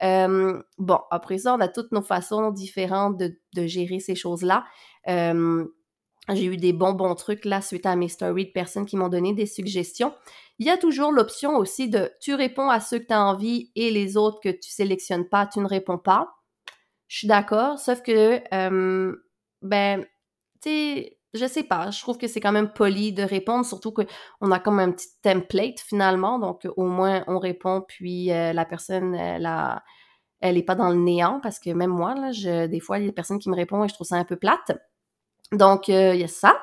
Bon, 0.00 0.98
après 1.10 1.38
ça, 1.38 1.54
on 1.54 1.60
a 1.60 1.68
toutes 1.68 1.92
nos 1.92 2.02
façons 2.02 2.50
différentes 2.50 3.16
de, 3.18 3.66
gérer 3.66 4.00
ces 4.00 4.14
choses-là. 4.14 4.64
J'ai 6.28 6.44
eu 6.44 6.56
des 6.56 6.72
bons 6.72 6.92
bons 6.92 7.16
trucs 7.16 7.44
là 7.44 7.60
suite 7.60 7.84
à 7.84 7.96
mes 7.96 8.08
stories 8.08 8.46
de 8.46 8.52
personnes 8.52 8.86
qui 8.86 8.96
m'ont 8.96 9.08
donné 9.08 9.34
des 9.34 9.46
suggestions. 9.46 10.14
Il 10.60 10.66
y 10.66 10.70
a 10.70 10.76
toujours 10.76 11.10
l'option 11.10 11.56
aussi 11.56 11.88
de 11.88 12.12
tu 12.20 12.34
réponds 12.34 12.70
à 12.70 12.78
ceux 12.78 13.00
que 13.00 13.06
tu 13.06 13.12
as 13.12 13.24
envie 13.24 13.72
et 13.74 13.90
les 13.90 14.16
autres 14.16 14.38
que 14.40 14.50
tu 14.50 14.70
sélectionnes 14.70 15.28
pas, 15.28 15.46
tu 15.46 15.58
ne 15.58 15.66
réponds 15.66 15.98
pas. 15.98 16.32
Je 17.08 17.18
suis 17.18 17.28
d'accord, 17.28 17.78
sauf 17.78 18.02
que 18.02 18.40
ben 19.62 20.04
tu 20.62 20.68
sais 20.68 21.18
je 21.34 21.46
sais 21.46 21.62
pas, 21.62 21.90
je 21.90 22.00
trouve 22.00 22.18
que 22.18 22.26
c'est 22.26 22.40
quand 22.40 22.52
même 22.52 22.72
poli 22.72 23.12
de 23.12 23.22
répondre, 23.22 23.64
surtout 23.64 23.92
qu'on 23.92 24.50
a 24.50 24.58
comme 24.58 24.78
un 24.78 24.92
petit 24.92 25.08
template 25.22 25.80
finalement, 25.80 26.38
donc 26.38 26.66
au 26.76 26.86
moins 26.86 27.24
on 27.26 27.38
répond, 27.38 27.82
puis 27.86 28.30
euh, 28.32 28.52
la 28.52 28.64
personne, 28.64 29.14
elle, 29.14 29.48
elle 30.40 30.58
est 30.58 30.62
pas 30.62 30.74
dans 30.74 30.90
le 30.90 30.96
néant, 30.96 31.40
parce 31.40 31.58
que 31.58 31.70
même 31.70 31.90
moi, 31.90 32.14
là, 32.14 32.32
je, 32.32 32.66
des 32.66 32.80
fois, 32.80 32.98
il 32.98 33.02
y 33.02 33.04
a 33.04 33.08
des 33.08 33.14
personnes 33.14 33.38
qui 33.38 33.48
me 33.48 33.56
répondent 33.56 33.84
et 33.84 33.88
je 33.88 33.94
trouve 33.94 34.06
ça 34.06 34.16
un 34.16 34.24
peu 34.24 34.36
plate. 34.36 34.72
Donc, 35.52 35.88
euh, 35.88 36.14
il 36.14 36.20
y 36.20 36.24
a 36.24 36.28
ça. 36.28 36.60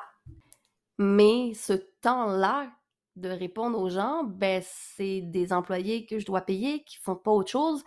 Mais 0.98 1.54
ce 1.54 1.74
temps-là 2.02 2.70
de 3.16 3.30
répondre 3.30 3.80
aux 3.80 3.90
gens, 3.90 4.24
ben, 4.24 4.62
c'est 4.66 5.22
des 5.22 5.54
employés 5.54 6.06
que 6.06 6.20
je 6.20 6.26
dois 6.26 6.42
payer 6.42 6.84
qui 6.84 6.98
font 6.98 7.16
pas 7.16 7.32
autre 7.32 7.52
chose. 7.52 7.84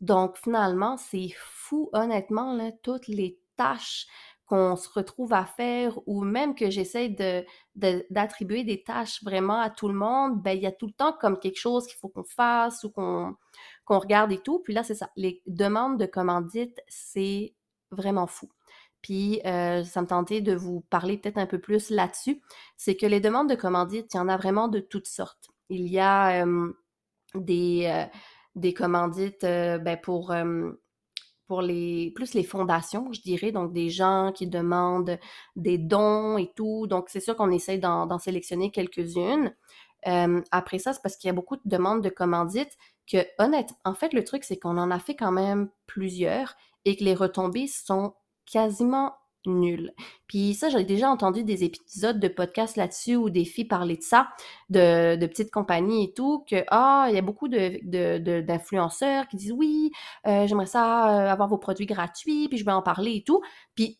Donc, 0.00 0.36
finalement, 0.36 0.96
c'est 0.96 1.30
fou, 1.36 1.88
honnêtement, 1.92 2.58
toutes 2.82 3.08
les 3.08 3.38
tâches 3.56 4.06
qu'on 4.52 4.76
se 4.76 4.90
retrouve 4.90 5.32
à 5.32 5.46
faire 5.46 5.98
ou 6.06 6.22
même 6.24 6.54
que 6.54 6.68
j'essaie 6.68 7.08
de, 7.08 7.42
d'attribuer 8.10 8.64
des 8.64 8.82
tâches 8.82 9.24
vraiment 9.24 9.58
à 9.58 9.70
tout 9.70 9.88
le 9.88 9.94
monde, 9.94 10.42
ben 10.42 10.50
il 10.50 10.62
y 10.62 10.66
a 10.66 10.72
tout 10.72 10.88
le 10.88 10.92
temps 10.92 11.16
comme 11.18 11.38
quelque 11.38 11.58
chose 11.58 11.86
qu'il 11.86 11.96
faut 11.96 12.10
qu'on 12.10 12.22
fasse 12.22 12.84
ou 12.84 12.90
qu'on, 12.90 13.34
regarde 13.88 14.30
et 14.30 14.42
tout. 14.42 14.58
Puis 14.58 14.74
là, 14.74 14.82
c'est 14.82 14.94
ça. 14.94 15.08
Les 15.16 15.42
demandes 15.46 15.98
de 15.98 16.04
commandite, 16.04 16.82
c'est 16.86 17.54
vraiment 17.92 18.26
fou. 18.26 18.50
puis 19.00 19.40
euh, 19.46 19.84
ça 19.84 20.02
me 20.02 20.06
tentait 20.06 20.42
de 20.42 20.54
vous 20.54 20.82
parler 20.90 21.16
peut-être 21.16 21.38
un 21.38 21.46
peu 21.46 21.58
plus 21.58 21.88
là-dessus, 21.88 22.42
c'est 22.76 22.94
que 22.94 23.06
les 23.06 23.20
demandes 23.20 23.48
de 23.48 23.54
commandite, 23.54 24.12
il 24.12 24.18
y 24.18 24.20
en 24.20 24.28
a 24.28 24.36
vraiment 24.36 24.68
de 24.68 24.80
toutes 24.80 25.08
sortes. 25.08 25.48
Il 25.70 25.88
y 25.88 25.98
a 25.98 26.44
des, 27.34 28.06
des 28.54 28.74
commandites 28.74 29.40
ben, 29.44 29.98
pour 30.02 30.34
pour 31.46 31.62
les 31.62 32.12
plus 32.14 32.34
les 32.34 32.44
fondations, 32.44 33.12
je 33.12 33.20
dirais, 33.20 33.52
donc 33.52 33.72
des 33.72 33.90
gens 33.90 34.32
qui 34.34 34.46
demandent 34.46 35.18
des 35.56 35.78
dons 35.78 36.38
et 36.38 36.52
tout. 36.54 36.86
Donc, 36.86 37.08
c'est 37.08 37.20
sûr 37.20 37.36
qu'on 37.36 37.50
essaye 37.50 37.78
d'en 37.78 38.18
sélectionner 38.18 38.70
quelques-unes. 38.70 39.54
après 40.50 40.78
ça, 40.78 40.92
c'est 40.92 41.02
parce 41.02 41.16
qu'il 41.16 41.28
y 41.28 41.30
a 41.30 41.34
beaucoup 41.34 41.56
de 41.56 41.62
demandes 41.64 42.02
de 42.02 42.08
commandites 42.10 42.76
que, 43.10 43.18
honnêtement, 43.38 43.76
en 43.84 43.94
fait, 43.94 44.12
le 44.12 44.24
truc, 44.24 44.44
c'est 44.44 44.58
qu'on 44.58 44.78
en 44.78 44.90
a 44.90 44.98
fait 44.98 45.16
quand 45.16 45.32
même 45.32 45.70
plusieurs 45.86 46.54
et 46.84 46.96
que 46.96 47.04
les 47.04 47.14
retombées 47.14 47.66
sont 47.66 48.14
quasiment 48.46 49.14
nul. 49.46 49.92
Puis 50.26 50.54
ça, 50.54 50.68
j'ai 50.68 50.84
déjà 50.84 51.10
entendu 51.10 51.44
des 51.44 51.64
épisodes 51.64 52.20
de 52.20 52.28
podcasts 52.28 52.76
là-dessus 52.76 53.16
où 53.16 53.30
des 53.30 53.44
filles 53.44 53.66
parlaient 53.66 53.96
de 53.96 54.02
ça, 54.02 54.28
de, 54.70 55.16
de 55.16 55.26
petites 55.26 55.50
compagnies 55.50 56.04
et 56.04 56.12
tout, 56.12 56.44
que 56.48 56.64
ah, 56.68 57.06
il 57.08 57.14
y 57.14 57.18
a 57.18 57.22
beaucoup 57.22 57.48
de, 57.48 58.40
d'influenceurs 58.40 59.28
qui 59.28 59.36
disent 59.36 59.52
oui, 59.52 59.90
euh, 60.26 60.46
j'aimerais 60.46 60.66
ça 60.66 61.26
euh, 61.26 61.30
avoir 61.30 61.48
vos 61.48 61.58
produits 61.58 61.86
gratuits, 61.86 62.48
puis 62.48 62.58
je 62.58 62.64
vais 62.64 62.72
en 62.72 62.82
parler 62.82 63.16
et 63.16 63.24
tout. 63.24 63.42
Puis 63.74 63.98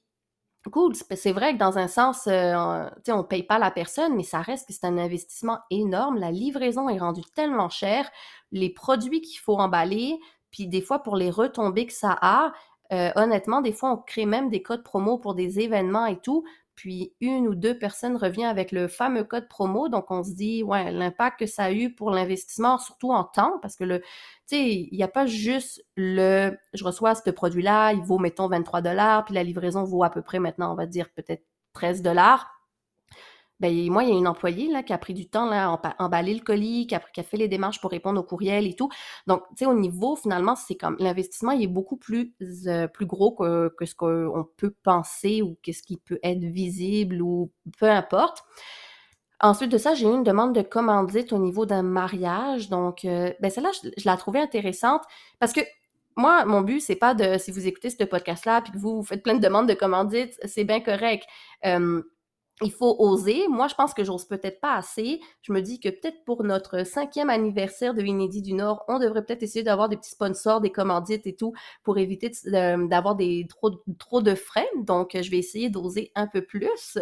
cool, 0.71 0.95
c'est 0.95 1.33
vrai 1.33 1.55
que 1.55 1.59
dans 1.59 1.79
un 1.79 1.89
sens, 1.89 2.27
euh, 2.29 2.89
on 3.09 3.25
paye 3.25 3.43
pas 3.43 3.59
la 3.59 3.71
personne, 3.71 4.15
mais 4.15 4.23
ça 4.23 4.41
reste 4.41 4.69
que 4.69 4.73
c'est 4.73 4.87
un 4.87 4.99
investissement 4.99 5.59
énorme. 5.71 6.19
La 6.19 6.31
livraison 6.31 6.89
est 6.89 6.99
rendue 6.99 7.25
tellement 7.35 7.69
chère, 7.69 8.09
les 8.53 8.71
produits 8.71 9.21
qu'il 9.23 9.41
faut 9.41 9.57
emballer, 9.57 10.19
puis 10.51 10.69
des 10.69 10.83
fois 10.83 11.03
pour 11.03 11.17
les 11.17 11.31
retombées 11.31 11.87
que 11.87 11.93
ça 11.93 12.17
a, 12.21 12.53
euh, 12.93 13.11
honnêtement, 13.17 13.61
des 13.61 13.73
fois, 13.73 13.93
on 13.93 13.97
crée 13.97 14.27
même 14.27 14.51
des 14.51 14.63
codes 14.63 14.83
promo 14.85 15.19
pour 15.19 15.35
des 15.35 15.61
événements 15.61 16.07
et 16.07 16.21
tout. 16.21 16.45
Puis 16.75 17.15
une 17.21 17.49
ou 17.49 17.55
deux 17.55 17.79
personnes 17.79 18.17
reviennent 18.17 18.49
avec 18.49 18.73
le 18.73 18.89
fameux 18.89 19.25
code 19.25 19.49
promo. 19.49 19.89
Donc, 19.89 20.11
on 20.11 20.23
se 20.23 20.33
dit, 20.33 20.63
ouais, 20.63 20.91
l'impact 20.91 21.41
que 21.41 21.47
ça 21.47 21.65
a 21.65 21.73
eu 21.73 21.95
pour 21.95 22.11
l'investissement, 22.11 22.79
surtout 22.79 23.13
en 23.13 23.25
temps, 23.25 23.59
parce 23.61 23.77
que 23.77 23.85
le, 23.85 24.01
tu 24.01 24.07
sais, 24.47 24.89
il 24.91 24.97
n'y 24.97 25.03
a 25.03 25.09
pas 25.09 25.27
juste 25.27 25.85
le, 25.97 26.57
je 26.73 26.85
reçois 26.85 27.15
ce 27.15 27.31
produit-là, 27.31 27.93
il 27.93 28.03
vaut, 28.03 28.19
mettons, 28.19 28.49
23 28.49 28.81
dollars, 28.81 29.25
puis 29.25 29.35
la 29.35 29.43
livraison 29.43 29.85
vaut 29.85 30.05
à 30.05 30.11
peu 30.11 30.23
près 30.23 30.39
maintenant, 30.39 30.73
on 30.73 30.77
va 30.77 30.87
dire 30.87 31.11
peut-être 31.15 31.45
13 31.75 32.03
dollars. 32.03 32.51
Ben, 33.63 33.91
moi, 33.91 34.03
il 34.03 34.09
y 34.09 34.13
a 34.13 34.17
une 34.17 34.27
employée 34.27 34.69
là, 34.69 34.83
qui 34.83 34.93
a 34.93 34.99
pris 34.99 35.15
du 35.15 35.29
temps 35.29 35.49
là, 35.49 35.79
à 35.81 36.05
emballer 36.05 36.35
le 36.35 36.41
colis, 36.41 36.89
qui 36.89 36.97
a, 36.97 37.23
fait 37.23 37.37
les 37.37 37.47
démarches 37.47 37.81
pour 37.81 37.93
répondre 37.93 38.21
aux 38.21 38.25
courriels 38.25 38.67
et 38.67 38.75
tout. 38.75 38.89
Donc, 39.29 39.45
tu 39.51 39.59
sais, 39.59 39.67
au 39.67 39.75
niveau, 39.75 40.17
finalement, 40.17 40.57
c'est 40.57 40.75
comme 40.75 40.97
l'investissement, 40.99 41.53
il 41.53 41.63
est 41.63 41.69
beaucoup 41.69 41.97
plus, 41.97 42.35
euh, 42.67 42.89
gros 43.03 43.31
que, 43.31 43.73
ce 43.85 43.95
qu'on 43.95 44.49
peut 44.57 44.75
penser 44.83 45.43
ou 45.43 45.57
qu'est-ce 45.63 45.85
qui 45.85 45.97
peut 45.97 46.19
être 46.25 46.41
visible 46.41 47.23
ou 47.23 47.53
peu 47.79 47.89
importe. 47.89 48.43
Ensuite 49.39 49.71
de 49.71 49.79
ça, 49.79 49.95
j'ai 49.95 50.07
eu 50.07 50.13
une 50.13 50.25
demande 50.25 50.55
de 50.57 50.63
commandite 50.63 51.33
au 51.33 51.39
niveau 51.39 51.65
d'un 51.65 51.83
mariage. 51.83 52.69
Donc, 52.69 53.05
euh, 53.05 53.33
ben 53.41 53.49
celle-là, 53.49 53.71
je, 53.97 54.05
la 54.05 54.17
trouvais 54.17 54.41
intéressante 54.41 55.03
parce 55.39 55.53
que 55.53 55.61
moi, 56.17 56.45
mon 56.47 56.63
but, 56.63 56.81
c'est 56.81 56.97
pas 56.97 57.15
de, 57.15 57.39
si 57.39 57.53
vous 57.53 57.67
écoutez 57.69 57.91
ce 57.91 58.03
podcast-là, 58.05 58.61
puis 58.63 58.73
que 58.73 58.79
vous, 58.79 59.05
faites 59.05 59.23
plein 59.23 59.35
de 59.35 59.41
demandes 59.41 59.69
de 59.69 59.75
commandite, 59.75 60.37
c'est 60.45 60.65
bien 60.65 60.81
correct. 60.81 61.25
Il 62.61 62.71
faut 62.71 62.95
oser. 62.99 63.49
Moi, 63.49 63.67
je 63.69 63.75
pense 63.75 63.95
que 63.95 64.05
j'ose 64.05 64.27
peut-être 64.27 64.61
pas 64.61 64.75
assez. 64.75 65.21
Je 65.43 65.53
me 65.53 65.61
dis 65.61 65.81
que 65.81 65.89
peut-être 65.89 66.25
pour 66.25 66.45
notre 66.45 66.85
cinquième 66.87 67.31
anniversaire 67.31 67.95
de 67.95 68.03
Inédit 68.03 68.43
du 68.43 68.53
Nord, 68.53 68.85
on 68.89 68.99
devrait 68.99 69.25
peut-être 69.25 69.43
essayer 69.43 69.63
d'avoir 69.65 69.89
des 69.89 69.97
petits 69.97 70.11
sponsors, 70.11 70.61
des 70.61 70.71
commandites 70.71 71.27
et 71.27 71.35
tout 71.35 71.55
pour 71.83 71.99
éviter 71.99 72.31
d'avoir 72.45 73.17
des 73.17 73.47
trop, 73.49 73.71
trop 73.99 74.23
de 74.23 74.35
frais. 74.35 74.69
Donc, 74.85 75.17
je 75.21 75.31
vais 75.31 75.39
essayer 75.39 75.71
d'oser 75.71 76.13
un 76.15 76.27
peu 76.27 76.43
plus. 76.43 76.99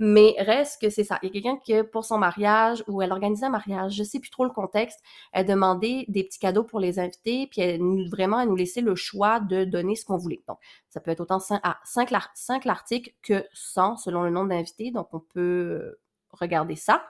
Mais 0.00 0.36
reste 0.38 0.80
que 0.80 0.90
c'est 0.90 1.02
ça. 1.02 1.18
Il 1.22 1.26
y 1.26 1.30
a 1.30 1.32
quelqu'un 1.32 1.56
qui, 1.56 1.74
pour 1.90 2.04
son 2.04 2.18
mariage, 2.18 2.84
ou 2.86 3.02
elle 3.02 3.10
organisait 3.10 3.46
un 3.46 3.50
mariage, 3.50 3.94
je 3.94 4.04
sais 4.04 4.20
plus 4.20 4.30
trop 4.30 4.44
le 4.44 4.50
contexte, 4.50 5.00
elle 5.32 5.46
demandait 5.46 6.04
des 6.06 6.22
petits 6.22 6.38
cadeaux 6.38 6.62
pour 6.62 6.78
les 6.78 7.00
invités, 7.00 7.48
puis 7.50 7.62
elle 7.62 7.80
nous, 7.80 8.08
vraiment, 8.08 8.40
elle 8.40 8.48
nous 8.48 8.56
laissait 8.56 8.80
le 8.80 8.94
choix 8.94 9.40
de 9.40 9.64
donner 9.64 9.96
ce 9.96 10.04
qu'on 10.04 10.16
voulait. 10.16 10.42
Donc, 10.46 10.58
ça 10.88 11.00
peut 11.00 11.10
être 11.10 11.20
autant 11.20 11.40
5, 11.40 11.60
à 11.64 11.78
5, 11.84 12.10
5 12.34 12.64
l'article 12.64 13.12
que 13.22 13.44
100 13.52 13.96
selon 13.96 14.22
le 14.22 14.30
nombre 14.30 14.50
d'invités. 14.50 14.92
Donc, 14.92 15.08
on 15.12 15.20
peut 15.20 15.40
euh, 15.40 16.00
regarder 16.30 16.76
ça. 16.76 17.04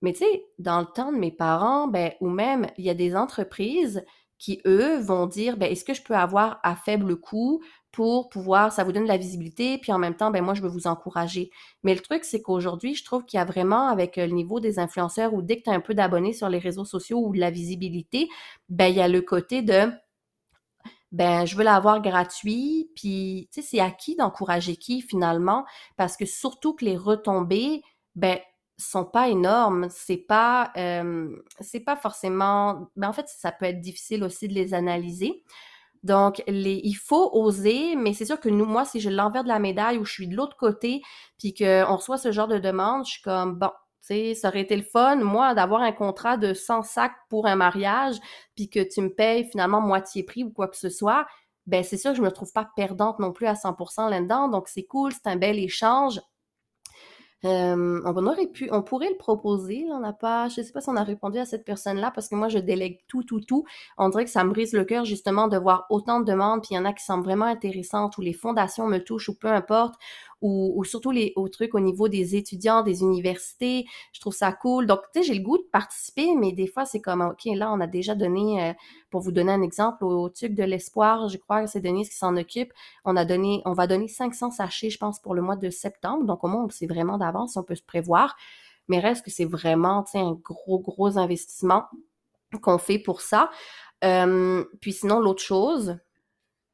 Mais 0.00 0.12
tu 0.12 0.20
sais, 0.20 0.44
dans 0.58 0.80
le 0.80 0.86
temps 0.86 1.12
de 1.12 1.18
mes 1.18 1.32
parents, 1.32 1.88
ben, 1.88 2.12
ou 2.20 2.28
même, 2.28 2.68
il 2.78 2.84
y 2.84 2.90
a 2.90 2.94
des 2.94 3.16
entreprises 3.16 4.04
qui, 4.38 4.60
eux, 4.66 4.98
vont 4.98 5.26
dire, 5.26 5.56
ben, 5.56 5.70
est-ce 5.70 5.84
que 5.84 5.94
je 5.94 6.02
peux 6.02 6.16
avoir 6.16 6.60
à 6.62 6.74
faible 6.76 7.16
coût 7.16 7.62
pour 7.92 8.30
pouvoir, 8.30 8.72
ça 8.72 8.84
vous 8.84 8.92
donne 8.92 9.04
de 9.04 9.08
la 9.08 9.18
visibilité, 9.18 9.78
puis 9.78 9.92
en 9.92 9.98
même 9.98 10.16
temps, 10.16 10.30
ben 10.30 10.42
moi, 10.42 10.54
je 10.54 10.62
veux 10.62 10.68
vous 10.68 10.86
encourager. 10.86 11.50
Mais 11.84 11.94
le 11.94 12.00
truc, 12.00 12.24
c'est 12.24 12.42
qu'aujourd'hui, 12.42 12.94
je 12.94 13.04
trouve 13.04 13.24
qu'il 13.26 13.38
y 13.38 13.40
a 13.40 13.44
vraiment, 13.44 13.88
avec 13.88 14.18
euh, 14.18 14.26
le 14.26 14.32
niveau 14.32 14.60
des 14.60 14.78
influenceurs, 14.78 15.34
ou 15.34 15.42
dès 15.42 15.58
que 15.58 15.64
tu 15.64 15.70
as 15.70 15.74
un 15.74 15.80
peu 15.80 15.94
d'abonnés 15.94 16.32
sur 16.32 16.48
les 16.48 16.58
réseaux 16.58 16.86
sociaux 16.86 17.18
ou 17.24 17.34
de 17.34 17.40
la 17.40 17.50
visibilité, 17.50 18.28
ben 18.68 18.86
il 18.86 18.96
y 18.96 19.02
a 19.02 19.08
le 19.08 19.20
côté 19.20 19.62
de 19.62 19.90
ben 21.12 21.44
je 21.44 21.56
veux 21.56 21.64
l'avoir 21.64 22.00
gratuit, 22.00 22.90
puis 22.96 23.48
tu 23.52 23.60
sais, 23.60 23.68
c'est 23.68 23.80
à 23.80 23.90
qui 23.90 24.16
d'encourager 24.16 24.76
qui 24.76 25.02
finalement, 25.02 25.66
parce 25.96 26.16
que 26.16 26.24
surtout 26.24 26.74
que 26.74 26.84
les 26.86 26.96
retombées, 26.96 27.82
ben 28.16 28.38
sont 28.78 29.04
pas 29.04 29.28
énormes, 29.28 29.88
c'est 29.90 30.16
pas 30.16 30.72
euh, 30.76 31.28
c'est 31.60 31.80
pas 31.80 31.96
forcément 31.96 32.88
ben 32.96 33.08
en 33.08 33.12
fait 33.12 33.28
ça 33.28 33.52
peut 33.52 33.66
être 33.66 33.80
difficile 33.80 34.24
aussi 34.24 34.48
de 34.48 34.54
les 34.54 34.74
analyser. 34.74 35.44
Donc, 36.02 36.42
les, 36.48 36.80
il 36.84 36.94
faut 36.94 37.30
oser, 37.32 37.94
mais 37.96 38.12
c'est 38.12 38.24
sûr 38.24 38.40
que 38.40 38.48
nous, 38.48 38.64
moi, 38.64 38.84
si 38.84 39.00
j'ai 39.00 39.10
l'envers 39.10 39.44
de 39.44 39.48
la 39.48 39.58
médaille 39.60 39.98
ou 39.98 40.04
je 40.04 40.12
suis 40.12 40.28
de 40.28 40.36
l'autre 40.36 40.56
côté, 40.56 41.02
puis 41.38 41.54
qu'on 41.54 41.96
reçoit 41.96 42.18
ce 42.18 42.32
genre 42.32 42.48
de 42.48 42.58
demande, 42.58 43.06
je 43.06 43.12
suis 43.12 43.22
comme, 43.22 43.54
bon, 43.54 43.70
tu 44.00 44.08
sais, 44.08 44.34
ça 44.34 44.48
aurait 44.48 44.62
été 44.62 44.76
le 44.76 44.82
fun, 44.82 45.16
moi, 45.16 45.54
d'avoir 45.54 45.82
un 45.82 45.92
contrat 45.92 46.36
de 46.36 46.54
100 46.54 46.82
sacs 46.82 47.14
pour 47.30 47.46
un 47.46 47.54
mariage, 47.54 48.16
puis 48.56 48.68
que 48.68 48.80
tu 48.80 49.00
me 49.00 49.10
payes 49.14 49.44
finalement 49.44 49.80
moitié 49.80 50.24
prix 50.24 50.42
ou 50.44 50.50
quoi 50.50 50.66
que 50.68 50.76
ce 50.76 50.88
soit, 50.88 51.26
ben 51.66 51.84
c'est 51.84 51.96
sûr 51.96 52.10
que 52.10 52.16
je 52.16 52.22
me 52.22 52.32
trouve 52.32 52.52
pas 52.52 52.68
perdante 52.74 53.18
non 53.20 53.32
plus 53.32 53.46
à 53.46 53.54
100% 53.54 54.08
là-dedans, 54.08 54.48
donc 54.48 54.68
c'est 54.68 54.82
cool, 54.82 55.12
c'est 55.12 55.28
un 55.28 55.36
bel 55.36 55.58
échange, 55.58 56.20
euh, 57.44 58.00
on 58.04 58.26
aurait 58.26 58.46
pu, 58.46 58.68
on 58.70 58.82
pourrait 58.82 59.10
le 59.10 59.16
proposer. 59.16 59.84
Là, 59.88 59.96
on 59.96 60.00
n'a 60.00 60.12
pas, 60.12 60.48
je 60.48 60.62
sais 60.62 60.72
pas 60.72 60.80
si 60.80 60.88
on 60.88 60.96
a 60.96 61.02
répondu 61.02 61.38
à 61.38 61.44
cette 61.44 61.64
personne-là 61.64 62.12
parce 62.14 62.28
que 62.28 62.36
moi 62.36 62.48
je 62.48 62.58
délègue 62.58 63.00
tout, 63.08 63.24
tout, 63.24 63.40
tout. 63.40 63.64
On 63.98 64.08
dirait 64.10 64.24
que 64.24 64.30
ça 64.30 64.44
me 64.44 64.50
brise 64.50 64.72
le 64.72 64.84
cœur 64.84 65.04
justement 65.04 65.48
de 65.48 65.56
voir 65.58 65.86
autant 65.90 66.20
de 66.20 66.24
demandes. 66.24 66.62
Puis 66.62 66.70
il 66.72 66.76
y 66.76 66.78
en 66.78 66.84
a 66.84 66.92
qui 66.92 67.04
semblent 67.04 67.24
vraiment 67.24 67.46
intéressantes 67.46 68.16
ou 68.18 68.20
les 68.20 68.32
fondations 68.32 68.86
me 68.86 68.98
touchent 68.98 69.28
ou 69.28 69.34
peu 69.34 69.48
importe 69.48 69.96
ou, 70.42 70.82
surtout 70.84 71.12
les 71.12 71.32
au 71.36 71.48
trucs 71.48 71.74
au 71.74 71.80
niveau 71.80 72.08
des 72.08 72.36
étudiants, 72.36 72.82
des 72.82 73.02
universités. 73.02 73.86
Je 74.12 74.20
trouve 74.20 74.34
ça 74.34 74.52
cool. 74.52 74.86
Donc, 74.86 75.00
tu 75.12 75.20
sais, 75.20 75.26
j'ai 75.26 75.34
le 75.34 75.42
goût 75.42 75.56
de 75.56 75.62
participer, 75.62 76.34
mais 76.34 76.52
des 76.52 76.66
fois, 76.66 76.84
c'est 76.84 77.00
comme, 77.00 77.22
OK, 77.22 77.44
là, 77.54 77.72
on 77.72 77.80
a 77.80 77.86
déjà 77.86 78.14
donné, 78.14 78.70
euh, 78.70 78.72
pour 79.10 79.20
vous 79.20 79.30
donner 79.30 79.52
un 79.52 79.62
exemple, 79.62 80.04
au, 80.04 80.28
truc 80.28 80.54
de 80.54 80.64
l'espoir, 80.64 81.28
je 81.28 81.38
crois 81.38 81.62
que 81.62 81.70
c'est 81.70 81.80
Denise 81.80 82.08
qui 82.08 82.16
s'en 82.16 82.36
occupe, 82.36 82.72
on 83.04 83.16
a 83.16 83.24
donné, 83.24 83.62
on 83.64 83.72
va 83.72 83.86
donner 83.86 84.08
500 84.08 84.50
sachets, 84.50 84.90
je 84.90 84.98
pense, 84.98 85.20
pour 85.20 85.34
le 85.34 85.42
mois 85.42 85.56
de 85.56 85.70
septembre. 85.70 86.24
Donc, 86.24 86.42
au 86.42 86.48
moins, 86.48 86.66
c'est 86.70 86.86
vraiment 86.86 87.18
d'avance, 87.18 87.56
on 87.56 87.62
peut 87.62 87.76
se 87.76 87.82
prévoir. 87.82 88.36
Mais 88.88 88.98
reste 88.98 89.24
que 89.24 89.30
c'est 89.30 89.44
vraiment, 89.44 90.02
tu 90.02 90.12
sais, 90.12 90.18
un 90.18 90.32
gros, 90.32 90.80
gros 90.80 91.18
investissement 91.18 91.84
qu'on 92.60 92.78
fait 92.78 92.98
pour 92.98 93.20
ça. 93.20 93.48
Euh, 94.02 94.64
puis 94.80 94.92
sinon, 94.92 95.20
l'autre 95.20 95.42
chose, 95.42 95.98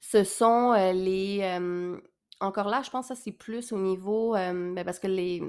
ce 0.01 0.25
sont 0.25 0.73
euh, 0.73 0.93
les, 0.93 1.59
encore 2.40 2.68
là, 2.68 2.83
je 2.85 2.90
pense 2.90 3.09
que 3.09 3.14
ça, 3.14 3.21
c'est 3.23 3.33
plus 3.33 3.73
au 3.73 3.78
niveau, 3.78 4.35
euh, 4.35 4.75
ben, 4.75 4.85
parce 4.85 4.99
que 4.99 5.07
les... 5.07 5.42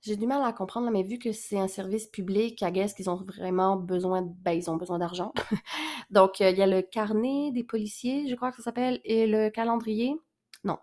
J'ai 0.00 0.16
du 0.16 0.28
mal 0.28 0.44
à 0.44 0.52
comprendre, 0.52 0.90
mais 0.92 1.02
vu 1.02 1.18
que 1.18 1.32
c'est 1.32 1.58
un 1.58 1.66
service 1.66 2.06
public, 2.06 2.62
à 2.62 2.70
guess 2.70 2.94
qu'ils 2.94 3.10
ont 3.10 3.16
vraiment 3.16 3.76
besoin, 3.76 4.22
ben, 4.22 4.52
ils 4.52 4.70
ont 4.70 4.76
besoin 4.76 4.98
d'argent. 5.00 5.32
Donc, 6.10 6.40
euh, 6.40 6.50
il 6.50 6.58
y 6.58 6.62
a 6.62 6.68
le 6.68 6.82
carnet 6.82 7.50
des 7.52 7.64
policiers, 7.64 8.28
je 8.28 8.34
crois 8.36 8.50
que 8.50 8.58
ça 8.58 8.62
s'appelle, 8.62 9.00
et 9.04 9.26
le 9.26 9.50
calendrier. 9.50 10.14
Non, 10.62 10.78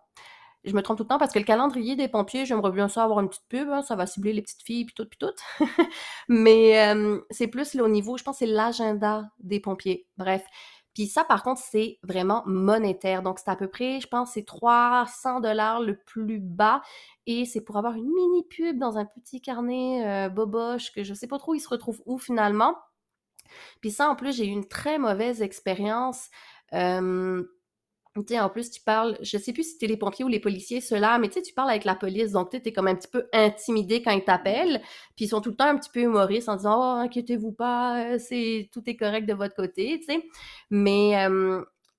je 0.66 0.74
me 0.74 0.82
trompe 0.82 0.98
tout 0.98 1.04
le 1.04 1.08
temps 1.08 1.18
parce 1.18 1.32
que 1.32 1.40
le 1.40 1.46
calendrier 1.46 1.96
des 1.96 2.08
pompiers, 2.08 2.46
j'aimerais 2.46 2.72
bien 2.72 2.88
ça 2.88 3.04
avoir 3.04 3.20
une 3.20 3.30
petite 3.30 3.48
pub, 3.48 3.70
hein, 3.70 3.82
ça 3.84 3.96
va 3.96 4.08
cibler 4.08 4.34
les 4.34 4.42
petites 4.42 4.64
filles, 4.64 4.86
puis 4.86 4.96
tout, 4.96 5.06
puis 5.06 5.18
tout. 5.18 5.34
Mais 6.28 6.88
euh, 6.88 7.22
c'est 7.30 7.48
plus 7.48 7.76
au 7.76 7.88
niveau, 7.88 8.18
je 8.18 8.24
pense 8.24 8.40
c'est 8.40 8.48
l'agenda 8.48 9.30
des 9.40 9.60
pompiers. 9.60 10.08
Bref, 10.18 10.44
puis 10.96 11.08
ça, 11.08 11.26
par 11.26 11.44
contre, 11.44 11.62
c'est 11.62 12.00
vraiment 12.04 12.42
monétaire. 12.46 13.22
Donc, 13.22 13.38
c'est 13.38 13.52
à 13.52 13.58
peu 13.58 13.68
près, 13.68 14.00
je 14.00 14.08
pense, 14.08 14.32
c'est 14.32 14.46
300 14.46 15.42
dollars 15.42 15.82
le 15.82 15.98
plus 15.98 16.40
bas. 16.40 16.82
Et 17.28 17.44
c'est 17.44 17.60
pour 17.60 17.76
avoir 17.76 17.96
une 17.96 18.10
mini 18.14 18.44
pub 18.50 18.80
dans 18.80 18.98
un 18.98 19.06
petit 19.06 19.42
carnet 19.42 20.08
euh, 20.08 20.30
boboche 20.30 20.94
que 20.94 21.04
je 21.04 21.14
sais 21.14 21.28
pas 21.28 21.38
trop, 21.38 21.54
il 21.54 21.60
se 21.60 21.68
retrouve 21.68 22.02
où 22.06 22.18
finalement. 22.18 22.78
Puis 23.82 23.92
ça, 23.92 24.10
en 24.10 24.16
plus, 24.16 24.38
j'ai 24.38 24.46
eu 24.46 24.52
une 24.52 24.68
très 24.70 24.98
mauvaise 24.98 25.42
expérience. 25.42 26.30
Euh, 26.72 27.44
tu 28.24 28.40
en 28.40 28.50
plus, 28.50 28.72
tu 28.72 28.82
parles, 28.82 29.18
je 29.22 29.38
sais 29.38 29.52
plus 29.52 29.64
si 29.64 29.72
c'était 29.72 29.88
les 29.88 29.98
pompiers 29.98 30.24
ou 30.24 30.30
les 30.30 30.40
policiers, 30.40 30.82
ceux-là, 30.82 31.18
mais 31.20 31.28
tu 31.28 31.36
sais, 31.36 31.42
tu 31.42 31.54
parles 31.54 31.70
avec 31.70 31.84
la 31.84 31.96
police, 31.96 32.32
donc 32.32 32.50
tu 32.50 32.58
es 32.58 32.74
comme 32.74 32.88
un 32.88 32.96
petit 32.96 33.10
peu 33.10 33.28
intimidé 33.34 34.02
quand 34.02 34.12
ils 34.12 34.24
t'appellent, 34.24 34.82
puis 35.16 35.26
ils 35.26 35.30
sont 35.30 35.42
tout 35.42 35.50
le 35.50 35.56
temps 35.56 35.68
un 35.68 35.78
petit 35.78 35.90
peu 35.90 36.02
humoristes 36.02 36.48
en 36.48 36.56
disant 36.56 36.80
«Oh, 36.80 37.00
inquiétez-vous 37.00 37.52
pas, 37.52 38.18
c'est 38.20 38.70
tout 38.72 38.84
est 38.90 38.96
correct 38.96 39.26
de 39.28 39.34
votre 39.34 39.56
côté», 39.56 40.00
tu 40.08 40.14
sais. 40.14 40.24
Mais 40.70 41.28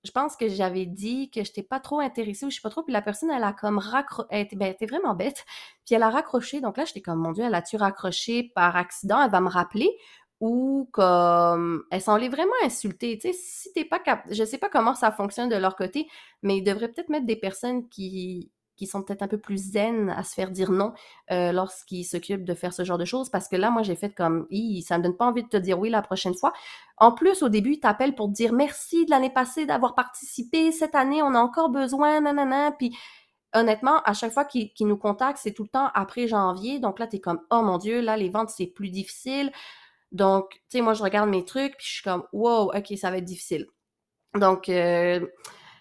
je 0.06 0.12
pense 0.12 0.36
que 0.36 0.48
j'avais 0.48 0.86
dit 0.86 1.30
que 1.30 1.42
je 1.42 1.50
n'étais 1.50 1.62
pas 1.62 1.80
trop 1.80 2.00
intéressée 2.00 2.46
ou 2.46 2.50
je 2.50 2.56
sais 2.56 2.62
pas 2.62 2.70
trop. 2.70 2.82
Puis 2.82 2.92
la 2.92 3.02
personne, 3.02 3.30
elle 3.30 3.42
a 3.42 3.52
comme 3.52 3.78
raccroché. 3.78 4.28
Elle, 4.30 4.46
ben, 4.52 4.74
vraiment 4.88 5.14
bête. 5.14 5.44
Puis 5.84 5.96
elle 5.96 6.02
a 6.04 6.10
raccroché. 6.10 6.60
Donc 6.60 6.76
là, 6.76 6.84
j'étais 6.84 7.02
comme, 7.02 7.18
mon 7.18 7.32
Dieu, 7.32 7.44
elle 7.44 7.54
a-tu 7.54 7.76
raccroché 7.76 8.52
par 8.54 8.76
accident? 8.76 9.20
Elle 9.22 9.30
va 9.30 9.40
me 9.40 9.48
rappeler. 9.48 9.90
Ou 10.40 10.88
comme, 10.92 11.84
elle 11.90 12.00
semblait 12.02 12.28
vraiment 12.28 12.52
insultée. 12.62 13.18
Tu 13.18 13.32
sais, 13.32 13.38
si 13.38 13.72
t'es 13.72 13.84
pas 13.84 13.98
capable, 13.98 14.34
je 14.34 14.44
sais 14.44 14.58
pas 14.58 14.68
comment 14.68 14.94
ça 14.94 15.10
fonctionne 15.10 15.48
de 15.48 15.56
leur 15.56 15.76
côté, 15.76 16.08
mais 16.42 16.58
ils 16.58 16.62
devraient 16.62 16.88
peut-être 16.88 17.08
mettre 17.08 17.26
des 17.26 17.36
personnes 17.36 17.88
qui, 17.88 18.50
qui 18.76 18.86
sont 18.86 19.02
peut-être 19.02 19.22
un 19.22 19.28
peu 19.28 19.38
plus 19.38 19.72
zen 19.72 20.10
à 20.10 20.22
se 20.22 20.34
faire 20.34 20.50
dire 20.50 20.70
non 20.70 20.92
euh, 21.30 21.50
lorsqu'ils 21.52 22.04
s'occupent 22.04 22.44
de 22.44 22.54
faire 22.54 22.72
ce 22.72 22.84
genre 22.84 22.98
de 22.98 23.04
choses. 23.04 23.30
Parce 23.30 23.48
que 23.48 23.56
là, 23.56 23.70
moi, 23.70 23.82
j'ai 23.82 23.96
fait 23.96 24.10
comme, 24.10 24.46
ça 24.82 24.98
me 24.98 25.02
donne 25.02 25.16
pas 25.16 25.26
envie 25.26 25.42
de 25.42 25.48
te 25.48 25.56
dire 25.56 25.78
oui 25.78 25.90
la 25.90 26.02
prochaine 26.02 26.34
fois. 26.34 26.52
En 26.98 27.12
plus, 27.12 27.42
au 27.42 27.48
début, 27.48 27.72
ils 27.74 27.80
t'appellent 27.80 28.14
pour 28.14 28.28
te 28.28 28.34
dire 28.34 28.52
merci 28.52 29.06
de 29.06 29.10
l'année 29.10 29.30
passée 29.30 29.66
d'avoir 29.66 29.94
participé. 29.94 30.70
Cette 30.72 30.94
année, 30.94 31.22
on 31.22 31.34
a 31.34 31.40
encore 31.40 31.70
besoin, 31.70 32.20
nanana. 32.20 32.72
Puis, 32.72 32.96
honnêtement, 33.54 34.02
à 34.04 34.12
chaque 34.12 34.32
fois 34.32 34.44
qu'ils 34.44 34.70
nous 34.80 34.98
contactent, 34.98 35.40
c'est 35.42 35.52
tout 35.52 35.64
le 35.64 35.70
temps 35.70 35.88
après 35.94 36.28
janvier. 36.28 36.78
Donc 36.78 36.98
là, 36.98 37.06
tu 37.06 37.16
es 37.16 37.20
comme, 37.20 37.40
oh 37.50 37.62
mon 37.62 37.78
Dieu, 37.78 38.00
là, 38.02 38.16
les 38.16 38.28
ventes, 38.28 38.50
c'est 38.50 38.66
plus 38.66 38.90
difficile. 38.90 39.50
Donc, 40.12 40.50
tu 40.70 40.78
sais, 40.78 40.80
moi, 40.80 40.94
je 40.94 41.02
regarde 41.02 41.28
mes 41.28 41.44
trucs, 41.44 41.76
puis 41.76 41.86
je 41.86 41.92
suis 41.94 42.02
comme, 42.02 42.24
wow, 42.32 42.72
OK, 42.74 42.92
ça 42.96 43.10
va 43.10 43.18
être 43.18 43.24
difficile. 43.24 43.66
Donc, 44.34 44.68
euh, 44.68 45.26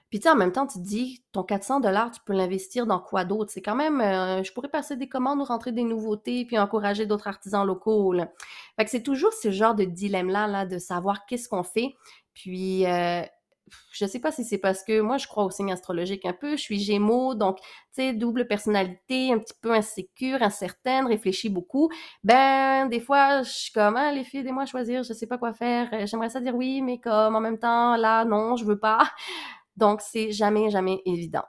puis 0.09 0.19
tu 0.19 0.23
sais, 0.23 0.29
en 0.29 0.35
même 0.35 0.51
temps, 0.51 0.67
tu 0.67 0.79
te 0.79 0.83
dis, 0.83 1.23
ton 1.31 1.43
400 1.43 1.79
dollars, 1.81 2.11
tu 2.11 2.21
peux 2.25 2.33
l'investir 2.33 2.85
dans 2.85 2.99
quoi 2.99 3.25
d'autre? 3.25 3.51
C'est 3.51 3.61
quand 3.61 3.75
même, 3.75 4.01
euh, 4.01 4.43
je 4.43 4.53
pourrais 4.53 4.69
passer 4.69 4.95
des 4.95 5.09
commandes 5.09 5.39
ou 5.39 5.43
rentrer 5.43 5.71
des 5.71 5.83
nouveautés, 5.83 6.45
puis 6.45 6.57
encourager 6.57 7.05
d'autres 7.05 7.27
artisans 7.27 7.65
locaux. 7.65 8.13
Là. 8.13 8.31
Fait 8.77 8.85
que 8.85 8.91
c'est 8.91 9.03
toujours 9.03 9.33
ce 9.33 9.51
genre 9.51 9.75
de 9.75 9.83
dilemme-là, 9.83 10.47
là, 10.47 10.65
de 10.65 10.77
savoir 10.77 11.25
qu'est-ce 11.25 11.49
qu'on 11.49 11.63
fait. 11.63 11.95
Puis, 12.33 12.85
euh, 12.85 13.23
je 13.91 14.05
sais 14.05 14.19
pas 14.19 14.31
si 14.31 14.43
c'est 14.43 14.57
parce 14.57 14.83
que 14.83 15.01
moi, 15.01 15.17
je 15.17 15.27
crois 15.27 15.43
au 15.43 15.49
signe 15.49 15.71
astrologique 15.71 16.25
un 16.25 16.33
peu. 16.33 16.51
Je 16.55 16.61
suis 16.61 16.79
gémeaux, 16.79 17.35
donc, 17.35 17.59
tu 17.59 17.67
sais, 17.93 18.13
double 18.13 18.47
personnalité, 18.47 19.31
un 19.33 19.39
petit 19.39 19.55
peu 19.61 19.71
insécure, 19.71 20.41
incertaine, 20.41 21.07
réfléchis 21.07 21.49
beaucoup. 21.49 21.89
Ben, 22.23 22.87
des 22.87 22.99
fois, 22.99 23.43
je 23.43 23.49
suis 23.49 23.71
comme, 23.71 23.95
ah, 23.95 24.11
les 24.11 24.23
filles, 24.23 24.41
aidez-moi 24.41 24.63
à 24.63 24.65
choisir, 24.65 25.03
je 25.03 25.13
sais 25.13 25.27
pas 25.27 25.37
quoi 25.37 25.53
faire. 25.53 25.89
J'aimerais 26.07 26.29
ça 26.29 26.39
dire 26.41 26.55
oui, 26.55 26.81
mais 26.81 26.99
comme 26.99 27.35
en 27.35 27.41
même 27.41 27.59
temps, 27.59 27.95
là, 27.97 28.25
non, 28.25 28.55
je 28.55 28.65
veux 28.65 28.79
pas. 28.79 28.99
Donc, 29.77 30.01
c'est 30.01 30.31
jamais, 30.31 30.69
jamais 30.69 31.01
évident. 31.05 31.43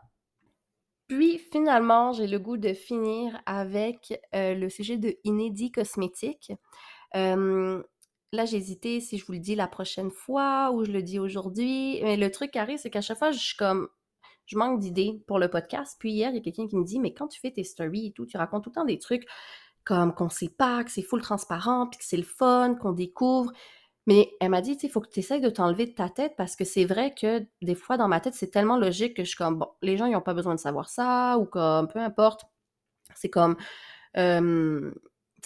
Puis 1.09 1.39
finalement, 1.39 2.13
j'ai 2.13 2.27
le 2.27 2.39
goût 2.39 2.57
de 2.57 2.73
finir 2.73 3.41
avec 3.47 4.21
euh, 4.35 4.55
le 4.55 4.69
sujet 4.69 4.97
de 4.97 5.17
inédit 5.23 5.71
cosmétique. 5.71 6.53
Là, 8.37 8.45
j'ai 8.45 8.59
hésité 8.59 9.01
si 9.01 9.19
je 9.19 9.27
vous 9.27 9.33
le 9.33 9.39
dis 9.39 9.55
la 9.55 9.67
prochaine 9.67 10.11
fois 10.11 10.71
ou 10.73 10.85
je 10.85 10.93
le 10.93 11.03
dis 11.03 11.19
aujourd'hui. 11.19 12.01
Mais 12.03 12.17
le 12.17 12.31
truc 12.31 12.53
carré, 12.53 12.79
c'est 12.79 12.91
qu'à 12.91 13.01
chaque 13.01 13.19
fois, 13.19 13.33
je 13.33 13.39
suis 13.39 13.57
comme, 13.57 13.89
je 14.47 14.57
manque 14.57 14.79
d'idées 14.81 15.23
pour 15.27 15.39
le 15.39 15.49
podcast. 15.49 15.97
Puis 15.99 16.13
hier, 16.13 16.31
il 16.31 16.37
y 16.37 16.39
a 16.39 16.41
quelqu'un 16.41 16.69
qui 16.69 16.77
me 16.77 16.85
dit, 16.85 17.01
mais 17.01 17.13
quand 17.13 17.29
tu 17.29 17.41
fais 17.41 17.51
tes 17.51 17.65
stories 17.65 18.07
et 18.07 18.13
tout, 18.13 18.27
tu 18.27 18.37
racontes 18.37 18.65
tout 18.65 18.71
le 18.71 18.75
temps 18.75 18.85
des 18.85 18.99
trucs 18.99 19.27
comme 19.85 20.15
qu'on 20.15 20.29
sait 20.29 20.49
pas, 20.49 20.83
que 20.85 20.91
c'est 20.91 21.03
full 21.03 21.23
transparent, 21.23 21.87
puis 21.87 21.99
que 21.99 22.05
c'est 22.05 22.17
le 22.17 22.25
fun, 22.25 22.75
qu'on 22.75 22.93
découvre. 22.93 23.53
Mais 24.07 24.31
elle 24.41 24.51
m'a 24.51 24.61
dit, 24.61 24.77
il 24.83 24.91
faut 24.91 25.01
que 25.01 25.09
tu 25.09 25.21
essayes 25.21 25.41
de 25.41 25.51
t'enlever 25.51 25.87
de 25.87 25.93
ta 25.93 26.09
tête 26.09 26.35
parce 26.37 26.55
que 26.57 26.65
c'est 26.65 26.85
vrai 26.85 27.15
que 27.15 27.45
des 27.63 27.75
fois, 27.75 27.97
dans 27.97 28.09
ma 28.09 28.21
tête, 28.21 28.35
c'est 28.35 28.51
tellement 28.51 28.79
logique 28.79 29.15
que 29.15 29.25
je 29.25 29.29
suis 29.29 29.37
comme, 29.37 29.59
bon, 29.59 29.69
les 29.83 29.97
gens, 29.97 30.07
ils 30.07 30.13
n'ont 30.13 30.21
pas 30.21 30.35
besoin 30.35 30.55
de 30.55 30.61
savoir 30.61 30.89
ça 30.89 31.39
ou 31.39 31.45
comme, 31.45 31.89
peu 31.89 31.99
importe. 31.99 32.45
C'est 33.15 33.31
comme, 33.31 33.57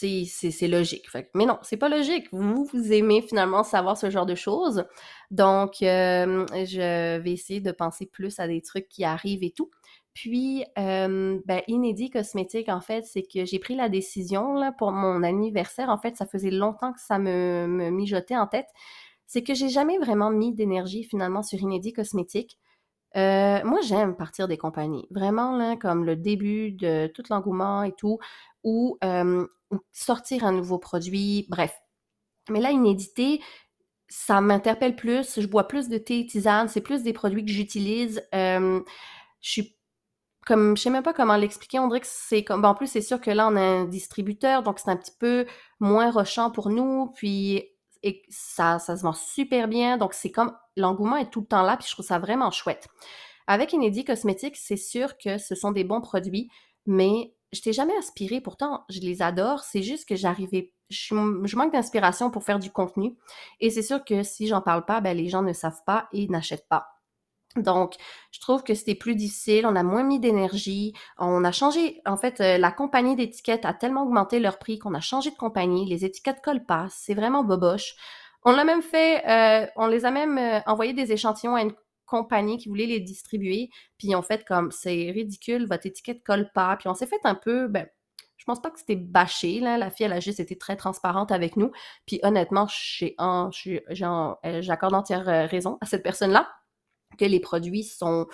c'est 0.01 0.69
logique. 0.69 1.07
mais 1.35 1.47
non, 1.47 1.59
c'est 1.63 1.77
pas 1.77 1.89
logique. 1.89 2.27
Vous, 2.33 2.65
vous 2.65 2.93
aimez 2.93 3.23
finalement 3.23 3.63
savoir 3.63 3.97
ce 3.97 4.11
genre 4.11 4.27
de 4.27 4.35
choses. 4.35 4.85
Donc, 5.31 5.77
je 5.81 7.19
vais 7.19 7.33
essayer 7.33 7.61
de 7.61 7.73
penser 7.73 8.07
plus 8.07 8.39
à 8.41 8.49
des 8.49 8.63
trucs 8.63 8.89
qui 8.89 9.05
arrivent 9.05 9.45
et 9.45 9.51
tout. 9.51 9.71
Puis, 10.15 10.65
euh, 10.79 11.39
inédit 11.69 12.11
cosmétique, 12.11 12.69
en 12.69 12.81
fait, 12.81 13.05
c'est 13.05 13.23
que 13.23 13.45
j'ai 13.45 13.59
pris 13.59 13.77
la 13.77 13.89
décision 13.89 14.61
pour 14.77 14.93
mon 14.93 15.23
anniversaire. 15.23 15.89
En 15.89 15.99
fait, 15.99 16.17
ça 16.17 16.27
faisait 16.27 16.51
longtemps 16.51 16.93
que 16.93 17.01
ça 17.01 17.19
me, 17.19 17.91
mijotait 17.91 18.37
en 18.37 18.47
tête. 18.47 18.69
C'est 19.27 19.43
que 19.43 19.55
j'ai 19.55 19.69
jamais 19.69 19.99
vraiment 19.99 20.31
mis 20.31 20.53
d'énergie 20.53 21.05
finalement 21.05 21.43
sur 21.43 21.61
inédit 21.61 21.93
cosmétique. 21.93 22.59
Euh, 23.17 23.61
moi, 23.65 23.81
j'aime 23.83 24.17
partir 24.17 24.49
des 24.49 24.59
compagnies. 24.59 25.07
Vraiment, 25.11 25.57
là, 25.57 25.77
comme 25.77 26.05
le 26.05 26.17
début 26.17 26.73
de 26.73 27.07
tout 27.15 27.23
l'engouement 27.31 27.83
et 27.83 27.93
tout, 27.93 28.19
ou 28.65 28.99
sortir 29.93 30.45
un 30.45 30.53
nouveau 30.53 30.79
produit, 30.79 31.47
bref. 31.49 31.75
Mais 32.49 32.61
là, 32.61 32.71
inédité, 32.71 33.41
ça 34.09 34.41
m'interpelle 34.41 34.97
plus. 34.97 35.41
Je 35.41 35.47
bois 35.47 35.69
plus 35.69 35.89
de 35.89 35.99
thé, 35.99 36.27
tisane, 36.27 36.69
c'est 36.69 36.81
plus 36.81 37.03
des 37.03 37.13
produits 37.13 37.45
que 37.45 37.53
j'utilise. 37.53 38.23
je 38.33 38.83
suis 39.41 39.77
comme 40.47 40.77
je 40.77 40.83
sais 40.83 40.91
même 40.91 41.03
pas 41.03 41.13
comment 41.13 41.37
l'expliquer, 41.37 41.79
on 41.79 41.89
dirait 41.89 42.01
que 42.01 42.07
c'est 42.09 42.45
comme 42.45 42.65
en 42.65 42.75
plus 42.75 42.87
c'est 42.87 43.03
sûr 43.03 43.21
que 43.21 43.31
là 43.31 43.49
on 43.49 43.57
a 43.57 43.61
un 43.61 43.85
distributeur 43.85 44.63
donc 44.63 44.79
c'est 44.79 44.91
un 44.91 44.97
petit 44.97 45.15
peu 45.19 45.47
moins 45.81 46.11
rochant 46.11 46.51
pour 46.51 46.71
nous 46.71 47.13
puis 47.15 47.65
et 48.03 48.23
ça 48.31 48.79
ça 48.79 48.97
se 48.97 49.03
vend 49.03 49.13
super 49.13 49.69
bien 49.69 49.99
donc 49.99 50.15
c'est 50.15 50.31
comme 50.31 50.57
l'engouement 50.77 51.17
est 51.17 51.31
tout 51.31 51.41
le 51.41 51.47
temps 51.47 51.63
là 51.63 51.77
puis 51.77 51.87
je 51.87 51.93
trouve 51.93 52.07
ça 52.07 52.19
vraiment 52.19 52.51
chouette. 52.51 52.89
Avec 53.47 53.73
Inédit 53.73 54.05
Cosmétiques, 54.05 54.57
c'est 54.57 54.77
sûr 54.77 55.19
que 55.19 55.37
ce 55.39 55.55
sont 55.55 55.73
des 55.73 55.85
bons 55.85 56.01
produits 56.01 56.49
mais 56.87 57.35
je 57.53 57.61
t'ai 57.61 57.73
jamais 57.73 57.97
aspiré 57.97 58.41
pourtant 58.41 58.85
je 58.89 59.01
les 59.01 59.23
adore, 59.23 59.61
c'est 59.61 59.83
juste 59.83 60.09
que 60.09 60.17
j'arrivais 60.17 60.73
je, 60.91 61.15
je, 61.45 61.57
manque 61.57 61.73
d'inspiration 61.73 62.31
pour 62.31 62.43
faire 62.43 62.59
du 62.59 62.71
contenu 62.71 63.17
et 63.61 63.71
c'est 63.71 63.83
sûr 63.83 64.05
que 64.05 64.23
si 64.23 64.47
j'en 64.49 64.61
parle 64.61 64.85
pas 64.85 65.01
ben 65.01 65.17
les 65.17 65.29
gens 65.29 65.43
ne 65.43 65.53
savent 65.53 65.83
pas 65.87 66.09
et 66.13 66.27
n'achètent 66.29 66.69
pas. 66.69 66.89
Donc, 67.57 67.95
je 68.31 68.39
trouve 68.39 68.63
que 68.63 68.75
c'était 68.75 68.95
plus 68.95 69.17
difficile, 69.17 69.67
on 69.67 69.75
a 69.75 69.83
moins 69.83 70.05
mis 70.05 70.21
d'énergie, 70.21 70.95
on 71.19 71.43
a 71.43 71.51
changé, 71.51 72.01
en 72.07 72.17
fait, 72.17 72.41
euh, 72.41 72.59
la 72.59 72.71
compagnie 72.71 73.17
d'étiquettes 73.17 73.65
a 73.65 73.75
tellement 73.75 74.05
augmenté 74.05 74.39
leur 74.39 74.59
prix 74.59 74.79
qu'on 74.79 74.95
a 74.95 75.01
changé 75.01 75.31
de 75.31 75.37
compagnie, 75.37 75.85
les 75.85 76.05
étiquettes 76.05 76.43
collent 76.43 76.65
pas, 76.65 76.87
c'est 76.91 77.15
vraiment 77.15 77.43
boboche. 77.43 77.97
On 78.45 78.53
l'a 78.53 78.65
même 78.65 78.83
fait, 78.83 79.27
euh, 79.29 79.67
on 79.77 79.89
les 79.89 80.05
a 80.05 80.13
même 80.13 80.39
euh, 80.39 80.61
envoyé 80.67 80.93
des 80.93 81.13
échantillons 81.13 81.57
à 81.57 81.63
une 81.63 81.73
compagnie 82.11 82.59
qui 82.59 82.69
voulait 82.69 82.87
les 82.87 83.01
distribuer, 83.01 83.71
puis 83.97 84.15
en 84.15 84.23
fait, 84.23 84.45
comme 84.45 84.71
c'est 84.73 85.11
ridicule, 85.13 85.67
votre 85.67 85.87
étiquette 85.87 86.23
colle 86.25 86.51
pas, 86.53 86.77
puis 86.77 86.89
on 86.89 86.95
s'est 86.95 87.07
fait 87.07 87.21
un 87.25 87.35
peu, 87.37 87.69
ben, 87.69 87.87
je 88.37 88.45
pense 88.45 88.61
pas 88.61 88.71
que 88.71 88.79
c'était 88.79 88.97
bâché, 88.97 89.61
là. 89.61 89.79
La 89.79 89.91
fille, 89.91 90.07
elle 90.07 90.13
a 90.15 90.21
juste 90.21 90.41
été 90.41 90.57
très 90.57 90.77
transparente 90.77 91.31
avec 91.31 91.57
nous. 91.57 91.71
Puis 92.07 92.21
honnêtement, 92.23 92.67
j'accorde 93.91 94.95
entière 94.95 95.49
raison 95.51 95.79
à 95.81 95.87
cette 95.87 96.03
personne-là 96.03 96.51
que 97.19 97.27
les 97.27 97.41
produits 97.41 97.85
sont 97.85 98.27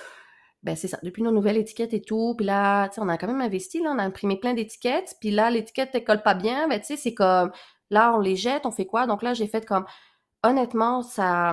ben 0.62 0.74
c'est 0.76 0.88
ça, 0.88 0.98
depuis 1.02 1.22
nos 1.22 1.30
nouvelles 1.30 1.58
étiquettes 1.58 1.94
et 1.94 2.02
tout, 2.02 2.34
puis 2.36 2.46
là, 2.46 2.88
tu 2.88 2.96
sais, 2.96 3.00
on 3.00 3.08
a 3.08 3.16
quand 3.18 3.28
même 3.28 3.40
investi, 3.40 3.80
là, 3.80 3.92
on 3.94 3.98
a 3.98 4.02
imprimé 4.02 4.36
plein 4.36 4.54
d'étiquettes, 4.54 5.14
puis 5.20 5.30
là, 5.30 5.50
l'étiquette 5.50 5.94
ne 5.94 6.00
colle 6.00 6.22
pas 6.22 6.34
bien, 6.34 6.66
ben 6.68 6.80
tu 6.80 6.86
sais, 6.86 6.96
c'est 6.96 7.14
comme, 7.14 7.52
là, 7.90 8.14
on 8.16 8.20
les 8.20 8.36
jette, 8.36 8.66
on 8.66 8.72
fait 8.72 8.86
quoi? 8.86 9.06
Donc 9.06 9.22
là, 9.22 9.32
j'ai 9.34 9.46
fait 9.46 9.64
comme, 9.64 9.84
honnêtement, 10.42 11.02
ça... 11.02 11.52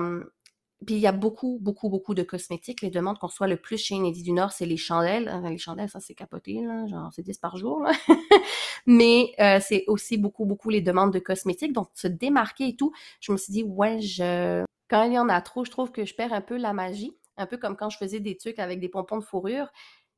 Puis 0.86 0.96
il 0.96 1.00
y 1.00 1.06
a 1.06 1.12
beaucoup, 1.12 1.58
beaucoup, 1.62 1.88
beaucoup 1.88 2.14
de 2.14 2.22
cosmétiques. 2.22 2.82
Les 2.82 2.90
demandes 2.90 3.18
qu'on 3.18 3.28
soit 3.28 3.46
le 3.46 3.56
plus 3.56 3.78
chez 3.78 3.94
Inédit 3.94 4.22
du 4.22 4.32
Nord, 4.32 4.52
c'est 4.52 4.66
les 4.66 4.76
chandelles. 4.76 5.32
Les 5.48 5.58
chandelles, 5.58 5.88
ça, 5.88 6.00
c'est 6.00 6.14
capoté, 6.14 6.60
là, 6.60 6.86
genre, 6.86 7.10
c'est 7.14 7.22
10 7.22 7.38
par 7.38 7.56
jour. 7.56 7.82
Mais 8.86 9.32
euh, 9.40 9.60
c'est 9.62 9.84
aussi 9.86 10.18
beaucoup, 10.18 10.44
beaucoup 10.44 10.68
les 10.68 10.82
demandes 10.82 11.12
de 11.12 11.18
cosmétiques. 11.20 11.72
Donc, 11.72 11.88
se 11.94 12.08
démarquer 12.08 12.68
et 12.68 12.76
tout, 12.76 12.92
je 13.20 13.32
me 13.32 13.38
suis 13.38 13.52
dit, 13.52 13.62
ouais, 13.62 14.00
je 14.00 14.64
quand 14.88 15.04
il 15.04 15.14
y 15.14 15.18
en 15.18 15.28
a 15.28 15.40
trop, 15.40 15.64
je 15.64 15.70
trouve 15.70 15.90
que 15.90 16.04
je 16.04 16.14
perds 16.14 16.32
un 16.32 16.40
peu 16.40 16.56
la 16.56 16.72
magie. 16.72 17.16
Un 17.36 17.46
peu 17.46 17.56
comme 17.56 17.76
quand 17.76 17.90
je 17.90 17.98
faisais 17.98 18.20
des 18.20 18.36
trucs 18.36 18.58
avec 18.58 18.80
des 18.80 18.88
pompons 18.88 19.18
de 19.18 19.24
fourrure. 19.24 19.68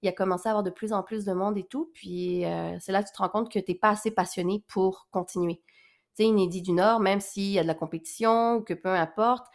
Il 0.03 0.09
a 0.09 0.12
commencé 0.12 0.49
à 0.49 0.51
avoir 0.51 0.62
de 0.62 0.71
plus 0.71 0.92
en 0.92 1.03
plus 1.03 1.25
de 1.25 1.33
monde 1.33 1.57
et 1.57 1.64
tout. 1.64 1.90
Puis 1.95 2.45
euh, 2.45 2.77
c'est 2.81 2.92
là 2.92 3.03
que 3.03 3.09
tu 3.09 3.14
te 3.14 3.19
rends 3.19 3.29
compte 3.29 3.51
que 3.51 3.59
tu 3.59 3.73
n'es 3.73 3.79
pas 3.79 3.90
assez 3.90 4.11
passionné 4.11 4.62
pour 4.69 5.09
continuer. 5.11 5.62
Tu 6.14 6.25
sais, 6.25 6.25
Inédit 6.25 6.62
du 6.62 6.73
Nord, 6.73 7.01
même 7.01 7.21
s'il 7.21 7.53
y 7.53 7.59
a 7.59 7.62
de 7.62 7.66
la 7.66 7.75
compétition 7.75 8.57
ou 8.57 8.62
que 8.62 8.75
peu 8.75 8.90
importe, 8.90 9.47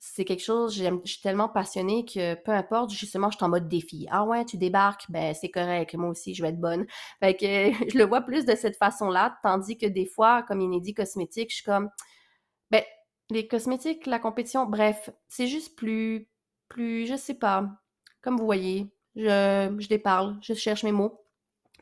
c'est 0.00 0.24
quelque 0.24 0.42
chose, 0.42 0.74
je 0.74 1.00
suis 1.04 1.20
tellement 1.20 1.48
passionnée 1.50 2.06
que 2.06 2.34
peu 2.34 2.52
importe, 2.52 2.90
justement, 2.90 3.30
je 3.30 3.36
suis 3.36 3.44
en 3.44 3.50
mode 3.50 3.68
défi. 3.68 4.06
Ah 4.10 4.24
ouais, 4.24 4.46
tu 4.46 4.56
débarques, 4.56 5.04
ben 5.10 5.34
c'est 5.34 5.50
correct, 5.50 5.94
moi 5.94 6.08
aussi, 6.08 6.34
je 6.34 6.42
vais 6.42 6.48
être 6.48 6.60
bonne. 6.60 6.86
Fait 7.20 7.34
que 7.36 7.44
je 7.92 7.98
le 7.98 8.04
vois 8.04 8.22
plus 8.22 8.46
de 8.46 8.56
cette 8.56 8.76
façon-là, 8.78 9.38
tandis 9.42 9.76
que 9.76 9.86
des 9.86 10.06
fois, 10.06 10.42
comme 10.42 10.62
Inédit 10.62 10.94
Cosmétique, 10.94 11.50
je 11.50 11.56
suis 11.56 11.64
comme, 11.64 11.90
ben 12.70 12.82
les 13.30 13.46
cosmétiques, 13.48 14.06
la 14.06 14.18
compétition, 14.18 14.66
bref, 14.66 15.10
c'est 15.28 15.46
juste 15.46 15.76
plus, 15.76 16.28
plus, 16.68 17.06
je 17.06 17.16
sais 17.16 17.34
pas. 17.34 17.68
Comme 18.22 18.38
vous 18.38 18.46
voyez, 18.46 18.90
je, 19.16 19.76
je 19.78 19.88
déparle, 19.88 20.38
je 20.42 20.54
cherche 20.54 20.84
mes 20.84 20.92
mots. 20.92 21.22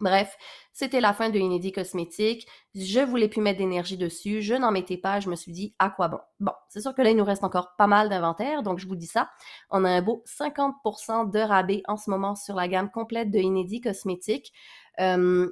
Bref, 0.01 0.37
c'était 0.73 1.01
la 1.01 1.13
fin 1.13 1.29
de 1.31 1.39
Inédit 1.39 1.73
Cosmétique. 1.73 2.47
Je 2.75 3.01
voulais 3.01 3.29
plus 3.29 3.41
mettre 3.41 3.59
d'énergie 3.59 3.97
dessus. 3.97 4.43
Je 4.43 4.55
n'en 4.55 4.71
mettais 4.71 4.97
pas. 4.97 5.21
Je 5.21 5.29
me 5.29 5.37
suis 5.37 5.53
dit, 5.53 5.75
à 5.79 5.91
quoi 5.91 6.09
bon? 6.09 6.21
Bon, 6.41 6.53
c'est 6.69 6.81
sûr 6.81 6.95
que 6.95 7.03
là, 7.03 7.11
il 7.11 7.17
nous 7.17 7.25
reste 7.25 7.45
encore 7.45 7.75
pas 7.77 7.87
mal 7.87 8.09
d'inventaire. 8.09 8.63
Donc, 8.63 8.79
je 8.79 8.87
vous 8.87 8.97
dis 8.97 9.07
ça. 9.07 9.31
On 9.71 9.85
a 9.85 9.91
un 9.91 10.03
beau 10.03 10.23
50% 10.27 11.31
de 11.31 11.41
rabais 11.41 11.83
en 11.89 11.97
ce 11.97 12.11
moment 12.11 12.37
sur 12.37 12.55
la 12.55 12.69
gamme 12.69 12.91
complète 12.91 13.31
de 13.31 13.39
Inédit 13.39 13.81
Cosmétique. 13.81 14.53
Euh, 15.01 15.51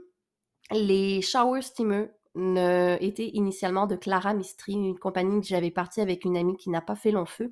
les 0.72 1.22
shower 1.22 1.62
steamers 1.62 2.08
était 3.00 3.30
initialement 3.34 3.86
de 3.86 3.96
Clara 3.96 4.34
Mistri, 4.34 4.74
une 4.74 4.98
compagnie 4.98 5.40
que 5.40 5.46
j'avais 5.46 5.70
partie 5.70 6.00
avec 6.00 6.24
une 6.24 6.36
amie 6.36 6.56
qui 6.56 6.70
n'a 6.70 6.80
pas 6.80 6.96
fait 6.96 7.10
long 7.10 7.26
feu, 7.26 7.50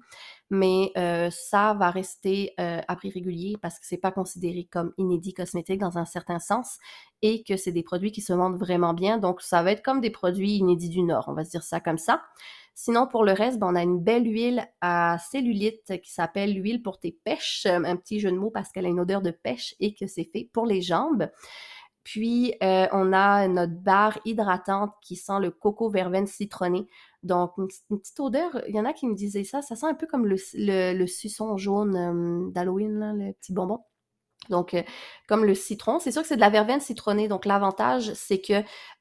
mais 0.50 0.92
euh, 0.96 1.30
ça 1.30 1.74
va 1.74 1.90
rester 1.90 2.52
euh, 2.60 2.80
à 2.86 2.96
prix 2.96 3.10
régulier 3.10 3.56
parce 3.60 3.78
que 3.78 3.86
c'est 3.86 3.96
pas 3.96 4.12
considéré 4.12 4.68
comme 4.70 4.92
inédit 4.98 5.32
cosmétique 5.34 5.80
dans 5.80 5.98
un 5.98 6.04
certain 6.04 6.38
sens 6.38 6.78
et 7.22 7.42
que 7.42 7.56
c'est 7.56 7.72
des 7.72 7.82
produits 7.82 8.12
qui 8.12 8.20
se 8.20 8.32
vendent 8.32 8.58
vraiment 8.58 8.94
bien. 8.94 9.18
Donc, 9.18 9.40
ça 9.40 9.62
va 9.62 9.72
être 9.72 9.82
comme 9.82 10.00
des 10.00 10.10
produits 10.10 10.56
inédits 10.56 10.90
du 10.90 11.02
Nord, 11.02 11.24
on 11.28 11.34
va 11.34 11.44
se 11.44 11.50
dire 11.50 11.62
ça 11.62 11.80
comme 11.80 11.98
ça. 11.98 12.22
Sinon, 12.76 13.06
pour 13.06 13.24
le 13.24 13.32
reste, 13.32 13.58
ben, 13.60 13.68
on 13.70 13.76
a 13.76 13.82
une 13.82 14.00
belle 14.00 14.26
huile 14.26 14.68
à 14.80 15.16
cellulite 15.30 16.00
qui 16.02 16.12
s'appelle 16.12 16.52
l'huile 16.54 16.82
pour 16.82 16.98
tes 16.98 17.12
pêches. 17.24 17.66
Un 17.66 17.96
petit 17.96 18.18
jeu 18.18 18.32
de 18.32 18.36
mots 18.36 18.50
parce 18.50 18.72
qu'elle 18.72 18.86
a 18.86 18.88
une 18.88 18.98
odeur 18.98 19.22
de 19.22 19.30
pêche 19.30 19.76
et 19.78 19.94
que 19.94 20.08
c'est 20.08 20.28
fait 20.32 20.50
pour 20.52 20.66
les 20.66 20.82
jambes. 20.82 21.28
Puis, 22.04 22.54
euh, 22.62 22.86
on 22.92 23.12
a 23.14 23.48
notre 23.48 23.72
barre 23.72 24.18
hydratante 24.26 24.92
qui 25.00 25.16
sent 25.16 25.40
le 25.40 25.50
coco 25.50 25.88
verveine 25.88 26.26
citronné. 26.26 26.86
Donc, 27.22 27.52
une, 27.56 27.68
petite 27.98 28.20
odeur, 28.20 28.62
il 28.68 28.74
y 28.74 28.80
en 28.80 28.84
a 28.84 28.92
qui 28.92 29.06
me 29.08 29.14
disaient 29.14 29.44
ça, 29.44 29.62
ça 29.62 29.74
sent 29.74 29.86
un 29.86 29.94
peu 29.94 30.06
comme 30.06 30.26
le, 30.26 30.36
le, 30.54 31.06
suçon 31.06 31.56
jaune 31.56 31.96
euh, 31.96 32.50
d'Halloween, 32.50 33.16
le 33.16 33.32
petit 33.32 33.54
bonbon. 33.54 33.80
Donc, 34.50 34.74
euh, 34.74 34.82
comme 35.28 35.44
le 35.44 35.54
citron, 35.54 35.98
c'est 35.98 36.12
sûr 36.12 36.22
que 36.22 36.28
c'est 36.28 36.36
de 36.36 36.40
la 36.40 36.50
verveine 36.50 36.80
citronnée. 36.80 37.28
Donc, 37.28 37.46
l'avantage, 37.46 38.12
c'est 38.14 38.40
que 38.40 38.54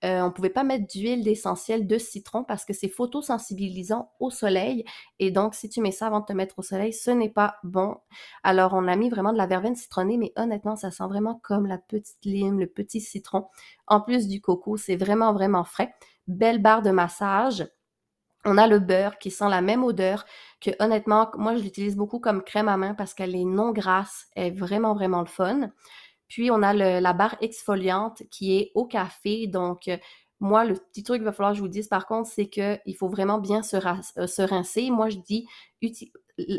euh, 0.03 0.21
on 0.21 0.31
pouvait 0.31 0.49
pas 0.49 0.63
mettre 0.63 0.87
d'huile 0.87 1.23
d'essentiel 1.23 1.87
de 1.87 1.97
citron 1.97 2.43
parce 2.43 2.65
que 2.65 2.73
c'est 2.73 2.89
photosensibilisant 2.89 4.11
au 4.19 4.29
soleil. 4.29 4.85
Et 5.19 5.31
donc, 5.31 5.55
si 5.55 5.69
tu 5.69 5.81
mets 5.81 5.91
ça 5.91 6.07
avant 6.07 6.21
de 6.21 6.25
te 6.25 6.33
mettre 6.33 6.59
au 6.59 6.61
soleil, 6.61 6.93
ce 6.93 7.11
n'est 7.11 7.29
pas 7.29 7.55
bon. 7.63 7.97
Alors, 8.43 8.73
on 8.73 8.87
a 8.87 8.95
mis 8.95 9.09
vraiment 9.09 9.33
de 9.33 9.37
la 9.37 9.47
verveine 9.47 9.75
citronnée, 9.75 10.17
mais 10.17 10.33
honnêtement, 10.35 10.75
ça 10.75 10.91
sent 10.91 11.05
vraiment 11.07 11.39
comme 11.43 11.67
la 11.67 11.77
petite 11.77 12.23
lime, 12.25 12.59
le 12.59 12.67
petit 12.67 13.01
citron. 13.01 13.47
En 13.87 14.01
plus 14.01 14.27
du 14.27 14.41
coco, 14.41 14.77
c'est 14.77 14.95
vraiment, 14.95 15.33
vraiment 15.33 15.63
frais. 15.63 15.93
Belle 16.27 16.61
barre 16.61 16.81
de 16.81 16.91
massage. 16.91 17.65
On 18.45 18.57
a 18.57 18.67
le 18.67 18.79
beurre 18.79 19.17
qui 19.19 19.31
sent 19.31 19.49
la 19.49 19.61
même 19.61 19.83
odeur 19.83 20.25
que 20.59 20.71
honnêtement, 20.79 21.31
moi 21.37 21.55
je 21.55 21.63
l'utilise 21.63 21.95
beaucoup 21.95 22.19
comme 22.19 22.43
crème 22.43 22.67
à 22.67 22.77
main 22.77 22.93
parce 22.93 23.13
qu'elle 23.13 23.35
est 23.35 23.45
non 23.45 23.71
grasse, 23.71 24.27
elle 24.35 24.47
est 24.47 24.51
vraiment 24.51 24.93
vraiment 24.93 25.21
le 25.21 25.27
fun. 25.27 25.71
Puis 26.27 26.49
on 26.51 26.63
a 26.63 26.73
la 26.73 27.13
barre 27.13 27.35
exfoliante 27.41 28.23
qui 28.31 28.57
est 28.57 28.71
au 28.75 28.85
café, 28.85 29.47
donc 29.47 29.87
euh, 29.87 29.97
moi, 30.39 30.65
le 30.65 30.73
petit 30.73 31.03
truc 31.03 31.17
qu'il 31.17 31.25
va 31.25 31.31
falloir 31.31 31.53
que 31.53 31.57
je 31.57 31.61
vous 31.61 31.69
dise, 31.69 31.87
par 31.87 32.07
contre, 32.07 32.27
c'est 32.27 32.47
qu'il 32.47 32.95
faut 32.97 33.07
vraiment 33.07 33.37
bien 33.37 33.61
se, 33.61 33.77
euh, 33.77 34.45
rincer. 34.45 34.89
Moi, 34.89 35.09
je 35.09 35.17
dis, 35.17 35.47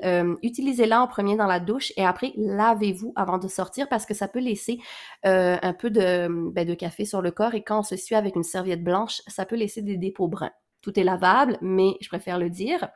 euh, 0.05 0.37
utilisez-la 0.42 1.03
en 1.03 1.09
premier 1.09 1.37
dans 1.37 1.47
la 1.47 1.61
douche 1.61 1.92
et 1.97 2.05
après, 2.07 2.33
lavez-vous 2.37 3.12
avant 3.16 3.38
de 3.38 3.49
sortir 3.49 3.88
parce 3.88 4.07
que 4.07 4.14
ça 4.14 4.29
peut 4.29 4.38
laisser 4.38 4.79
un 5.25 5.75
peu 5.75 5.90
de, 5.90 6.29
ben, 6.53 6.66
de 6.66 6.75
café 6.75 7.05
sur 7.05 7.20
le 7.20 7.33
corps 7.33 7.55
et 7.55 7.64
quand 7.64 7.81
on 7.81 7.83
se 7.83 7.97
suit 7.97 8.14
avec 8.14 8.37
une 8.37 8.44
serviette 8.44 8.85
blanche, 8.85 9.23
ça 9.27 9.44
peut 9.44 9.57
laisser 9.57 9.83
des 9.83 9.97
dépôts 9.97 10.29
bruns. 10.29 10.53
Tout 10.85 11.01
est 11.01 11.05
lavable, 11.05 11.57
mais 11.62 11.97
je 12.03 12.09
préfère 12.09 12.38
le 12.38 12.51
dire. 12.51 12.88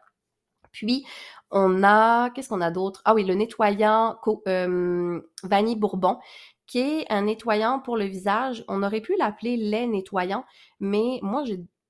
Puis, 0.73 1.07
on 1.51 1.83
a, 1.83 2.29
qu'est-ce 2.29 2.51
qu'on 2.51 2.61
a 2.61 2.71
d'autre? 2.71 3.01
Ah 3.07 3.15
oui, 3.15 3.25
le 3.25 3.33
nettoyant 3.33 4.19
euh, 4.47 5.23
vanille 5.43 5.77
bourbon, 5.77 6.19
qui 6.67 6.81
est 6.81 7.07
un 7.11 7.23
nettoyant 7.23 7.81
pour 7.81 7.97
le 7.97 8.05
visage. 8.05 8.63
On 8.69 8.83
aurait 8.83 9.01
pu 9.01 9.17
l'appeler 9.19 9.57
lait 9.57 9.87
nettoyant, 9.87 10.45
mais 10.81 11.19
moi, 11.23 11.45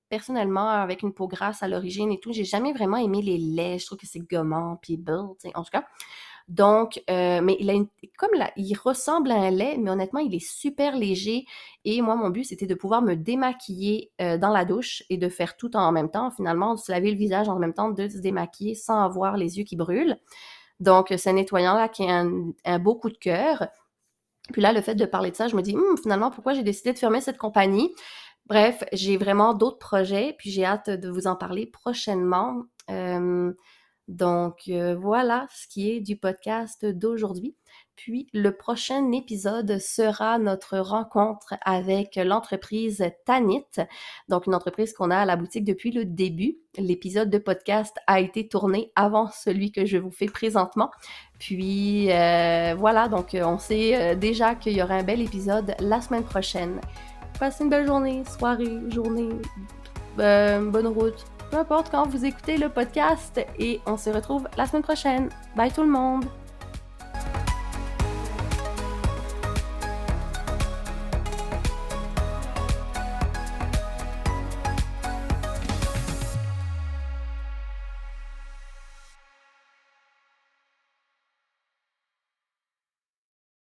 personnellement, 0.08 0.68
avec 0.68 1.02
une 1.02 1.12
peau 1.12 1.26
grasse 1.26 1.64
à 1.64 1.68
l'origine 1.68 2.12
et 2.12 2.20
tout, 2.20 2.32
j'ai 2.32 2.44
jamais 2.44 2.72
vraiment 2.72 2.98
aimé 2.98 3.20
les 3.20 3.38
laits. 3.38 3.80
Je 3.80 3.87
trouve 3.87 3.98
que 3.98 4.06
c'est 4.06 4.20
gommant, 4.20 4.78
puis 4.80 5.02
sais, 5.40 5.50
en 5.56 5.64
tout 5.64 5.70
cas. 5.72 5.84
Donc, 6.48 7.02
euh, 7.11 7.42
mais 7.42 7.58
il 7.61 7.68
a 7.68 7.74
une, 7.74 7.88
comme 8.16 8.32
là, 8.34 8.50
il 8.56 8.74
ressemble 8.74 9.30
à 9.30 9.34
un 9.34 9.50
lait, 9.50 9.76
mais 9.78 9.90
honnêtement, 9.90 10.20
il 10.20 10.34
est 10.34 10.46
super 10.46 10.96
léger. 10.96 11.44
Et 11.84 12.00
moi, 12.00 12.16
mon 12.16 12.30
but, 12.30 12.44
c'était 12.44 12.66
de 12.66 12.74
pouvoir 12.74 13.02
me 13.02 13.14
démaquiller 13.14 14.11
euh, 14.22 14.38
dans 14.38 14.48
la 14.48 14.64
douche 14.64 15.02
et 15.11 15.18
de 15.18 15.28
faire 15.28 15.58
tout 15.58 15.76
en 15.76 15.92
même 15.92 16.11
temps. 16.11 16.30
Finalement, 16.30 16.74
de 16.74 16.80
se 16.80 16.90
laver 16.90 17.11
le 17.11 17.18
visage 17.18 17.50
en 17.50 17.58
même 17.58 17.74
temps, 17.74 17.90
de 17.90 18.08
se 18.08 18.18
démaquiller 18.18 18.74
sans 18.74 19.02
avoir 19.02 19.37
les 19.37 19.58
yeux 19.58 19.64
qui 19.64 19.76
brûlent. 19.76 20.18
Donc, 20.80 21.12
c'est 21.16 21.30
un 21.30 21.34
nettoyant-là 21.34 21.88
qui 21.88 22.04
est 22.04 22.11
un, 22.11 22.78
beau 22.78 22.94
coup 22.94 23.11
de 23.11 23.18
cœur. 23.18 23.68
Puis 24.52 24.62
là, 24.62 24.72
le 24.72 24.80
fait 24.80 24.94
de 24.94 25.04
parler 25.04 25.30
de 25.30 25.37
ça, 25.37 25.48
je 25.48 25.56
me 25.56 25.61
dis, 25.61 25.76
hum, 25.76 25.98
finalement, 26.00 26.30
pourquoi 26.30 26.54
j'ai 26.54 26.62
décidé 26.62 26.94
de 26.94 26.98
fermer 26.98 27.20
cette 27.20 27.37
compagnie? 27.37 27.92
Bref, 28.46 28.84
j'ai 28.94 29.18
vraiment 29.18 29.52
d'autres 29.52 29.78
projets, 29.78 30.34
puis 30.38 30.50
j'ai 30.50 30.64
hâte 30.64 30.88
de 30.88 31.11
vous 31.11 31.26
en 31.26 31.37
parler 31.37 31.66
prochainement. 31.66 32.62
Euh, 32.88 33.52
donc 34.08 34.62
euh, 34.68 34.96
voilà 34.96 35.46
ce 35.54 35.68
qui 35.68 35.90
est 35.90 36.00
du 36.00 36.16
podcast 36.16 36.84
d'aujourd'hui. 36.86 37.54
Puis 37.94 38.28
le 38.32 38.56
prochain 38.56 39.12
épisode 39.12 39.78
sera 39.78 40.38
notre 40.38 40.78
rencontre 40.78 41.54
avec 41.62 42.16
l'entreprise 42.16 43.04
Tanit, 43.26 43.66
donc 44.28 44.46
une 44.46 44.54
entreprise 44.54 44.94
qu'on 44.94 45.10
a 45.10 45.18
à 45.18 45.24
la 45.26 45.36
boutique 45.36 45.64
depuis 45.64 45.90
le 45.90 46.06
début. 46.06 46.56
L'épisode 46.78 47.28
de 47.28 47.38
podcast 47.38 47.96
a 48.06 48.20
été 48.20 48.48
tourné 48.48 48.92
avant 48.96 49.28
celui 49.28 49.72
que 49.72 49.84
je 49.84 49.98
vous 49.98 50.10
fais 50.10 50.26
présentement. 50.26 50.90
Puis 51.38 52.10
euh, 52.10 52.74
voilà, 52.78 53.08
donc 53.08 53.34
euh, 53.34 53.44
on 53.44 53.58
sait 53.58 54.16
déjà 54.16 54.54
qu'il 54.54 54.72
y 54.72 54.82
aura 54.82 54.94
un 54.94 55.02
bel 55.02 55.20
épisode 55.20 55.74
la 55.80 56.00
semaine 56.00 56.24
prochaine. 56.24 56.80
Passez 57.38 57.64
une 57.64 57.70
belle 57.70 57.86
journée, 57.86 58.22
soirée, 58.24 58.80
journée, 58.90 59.28
bonne 60.16 60.86
route 60.86 61.26
peu 61.50 61.56
importe 61.56 61.90
quand 61.90 62.06
vous 62.06 62.24
écoutez 62.24 62.56
le 62.56 62.68
podcast 62.68 63.40
et 63.58 63.80
on 63.87 63.96
se 63.96 64.11
retrouve 64.11 64.48
la 64.56 64.66
semaine 64.66 64.82
prochaine. 64.82 65.28
Bye 65.56 65.72
tout 65.72 65.82
le 65.82 65.88
monde! 65.88 66.24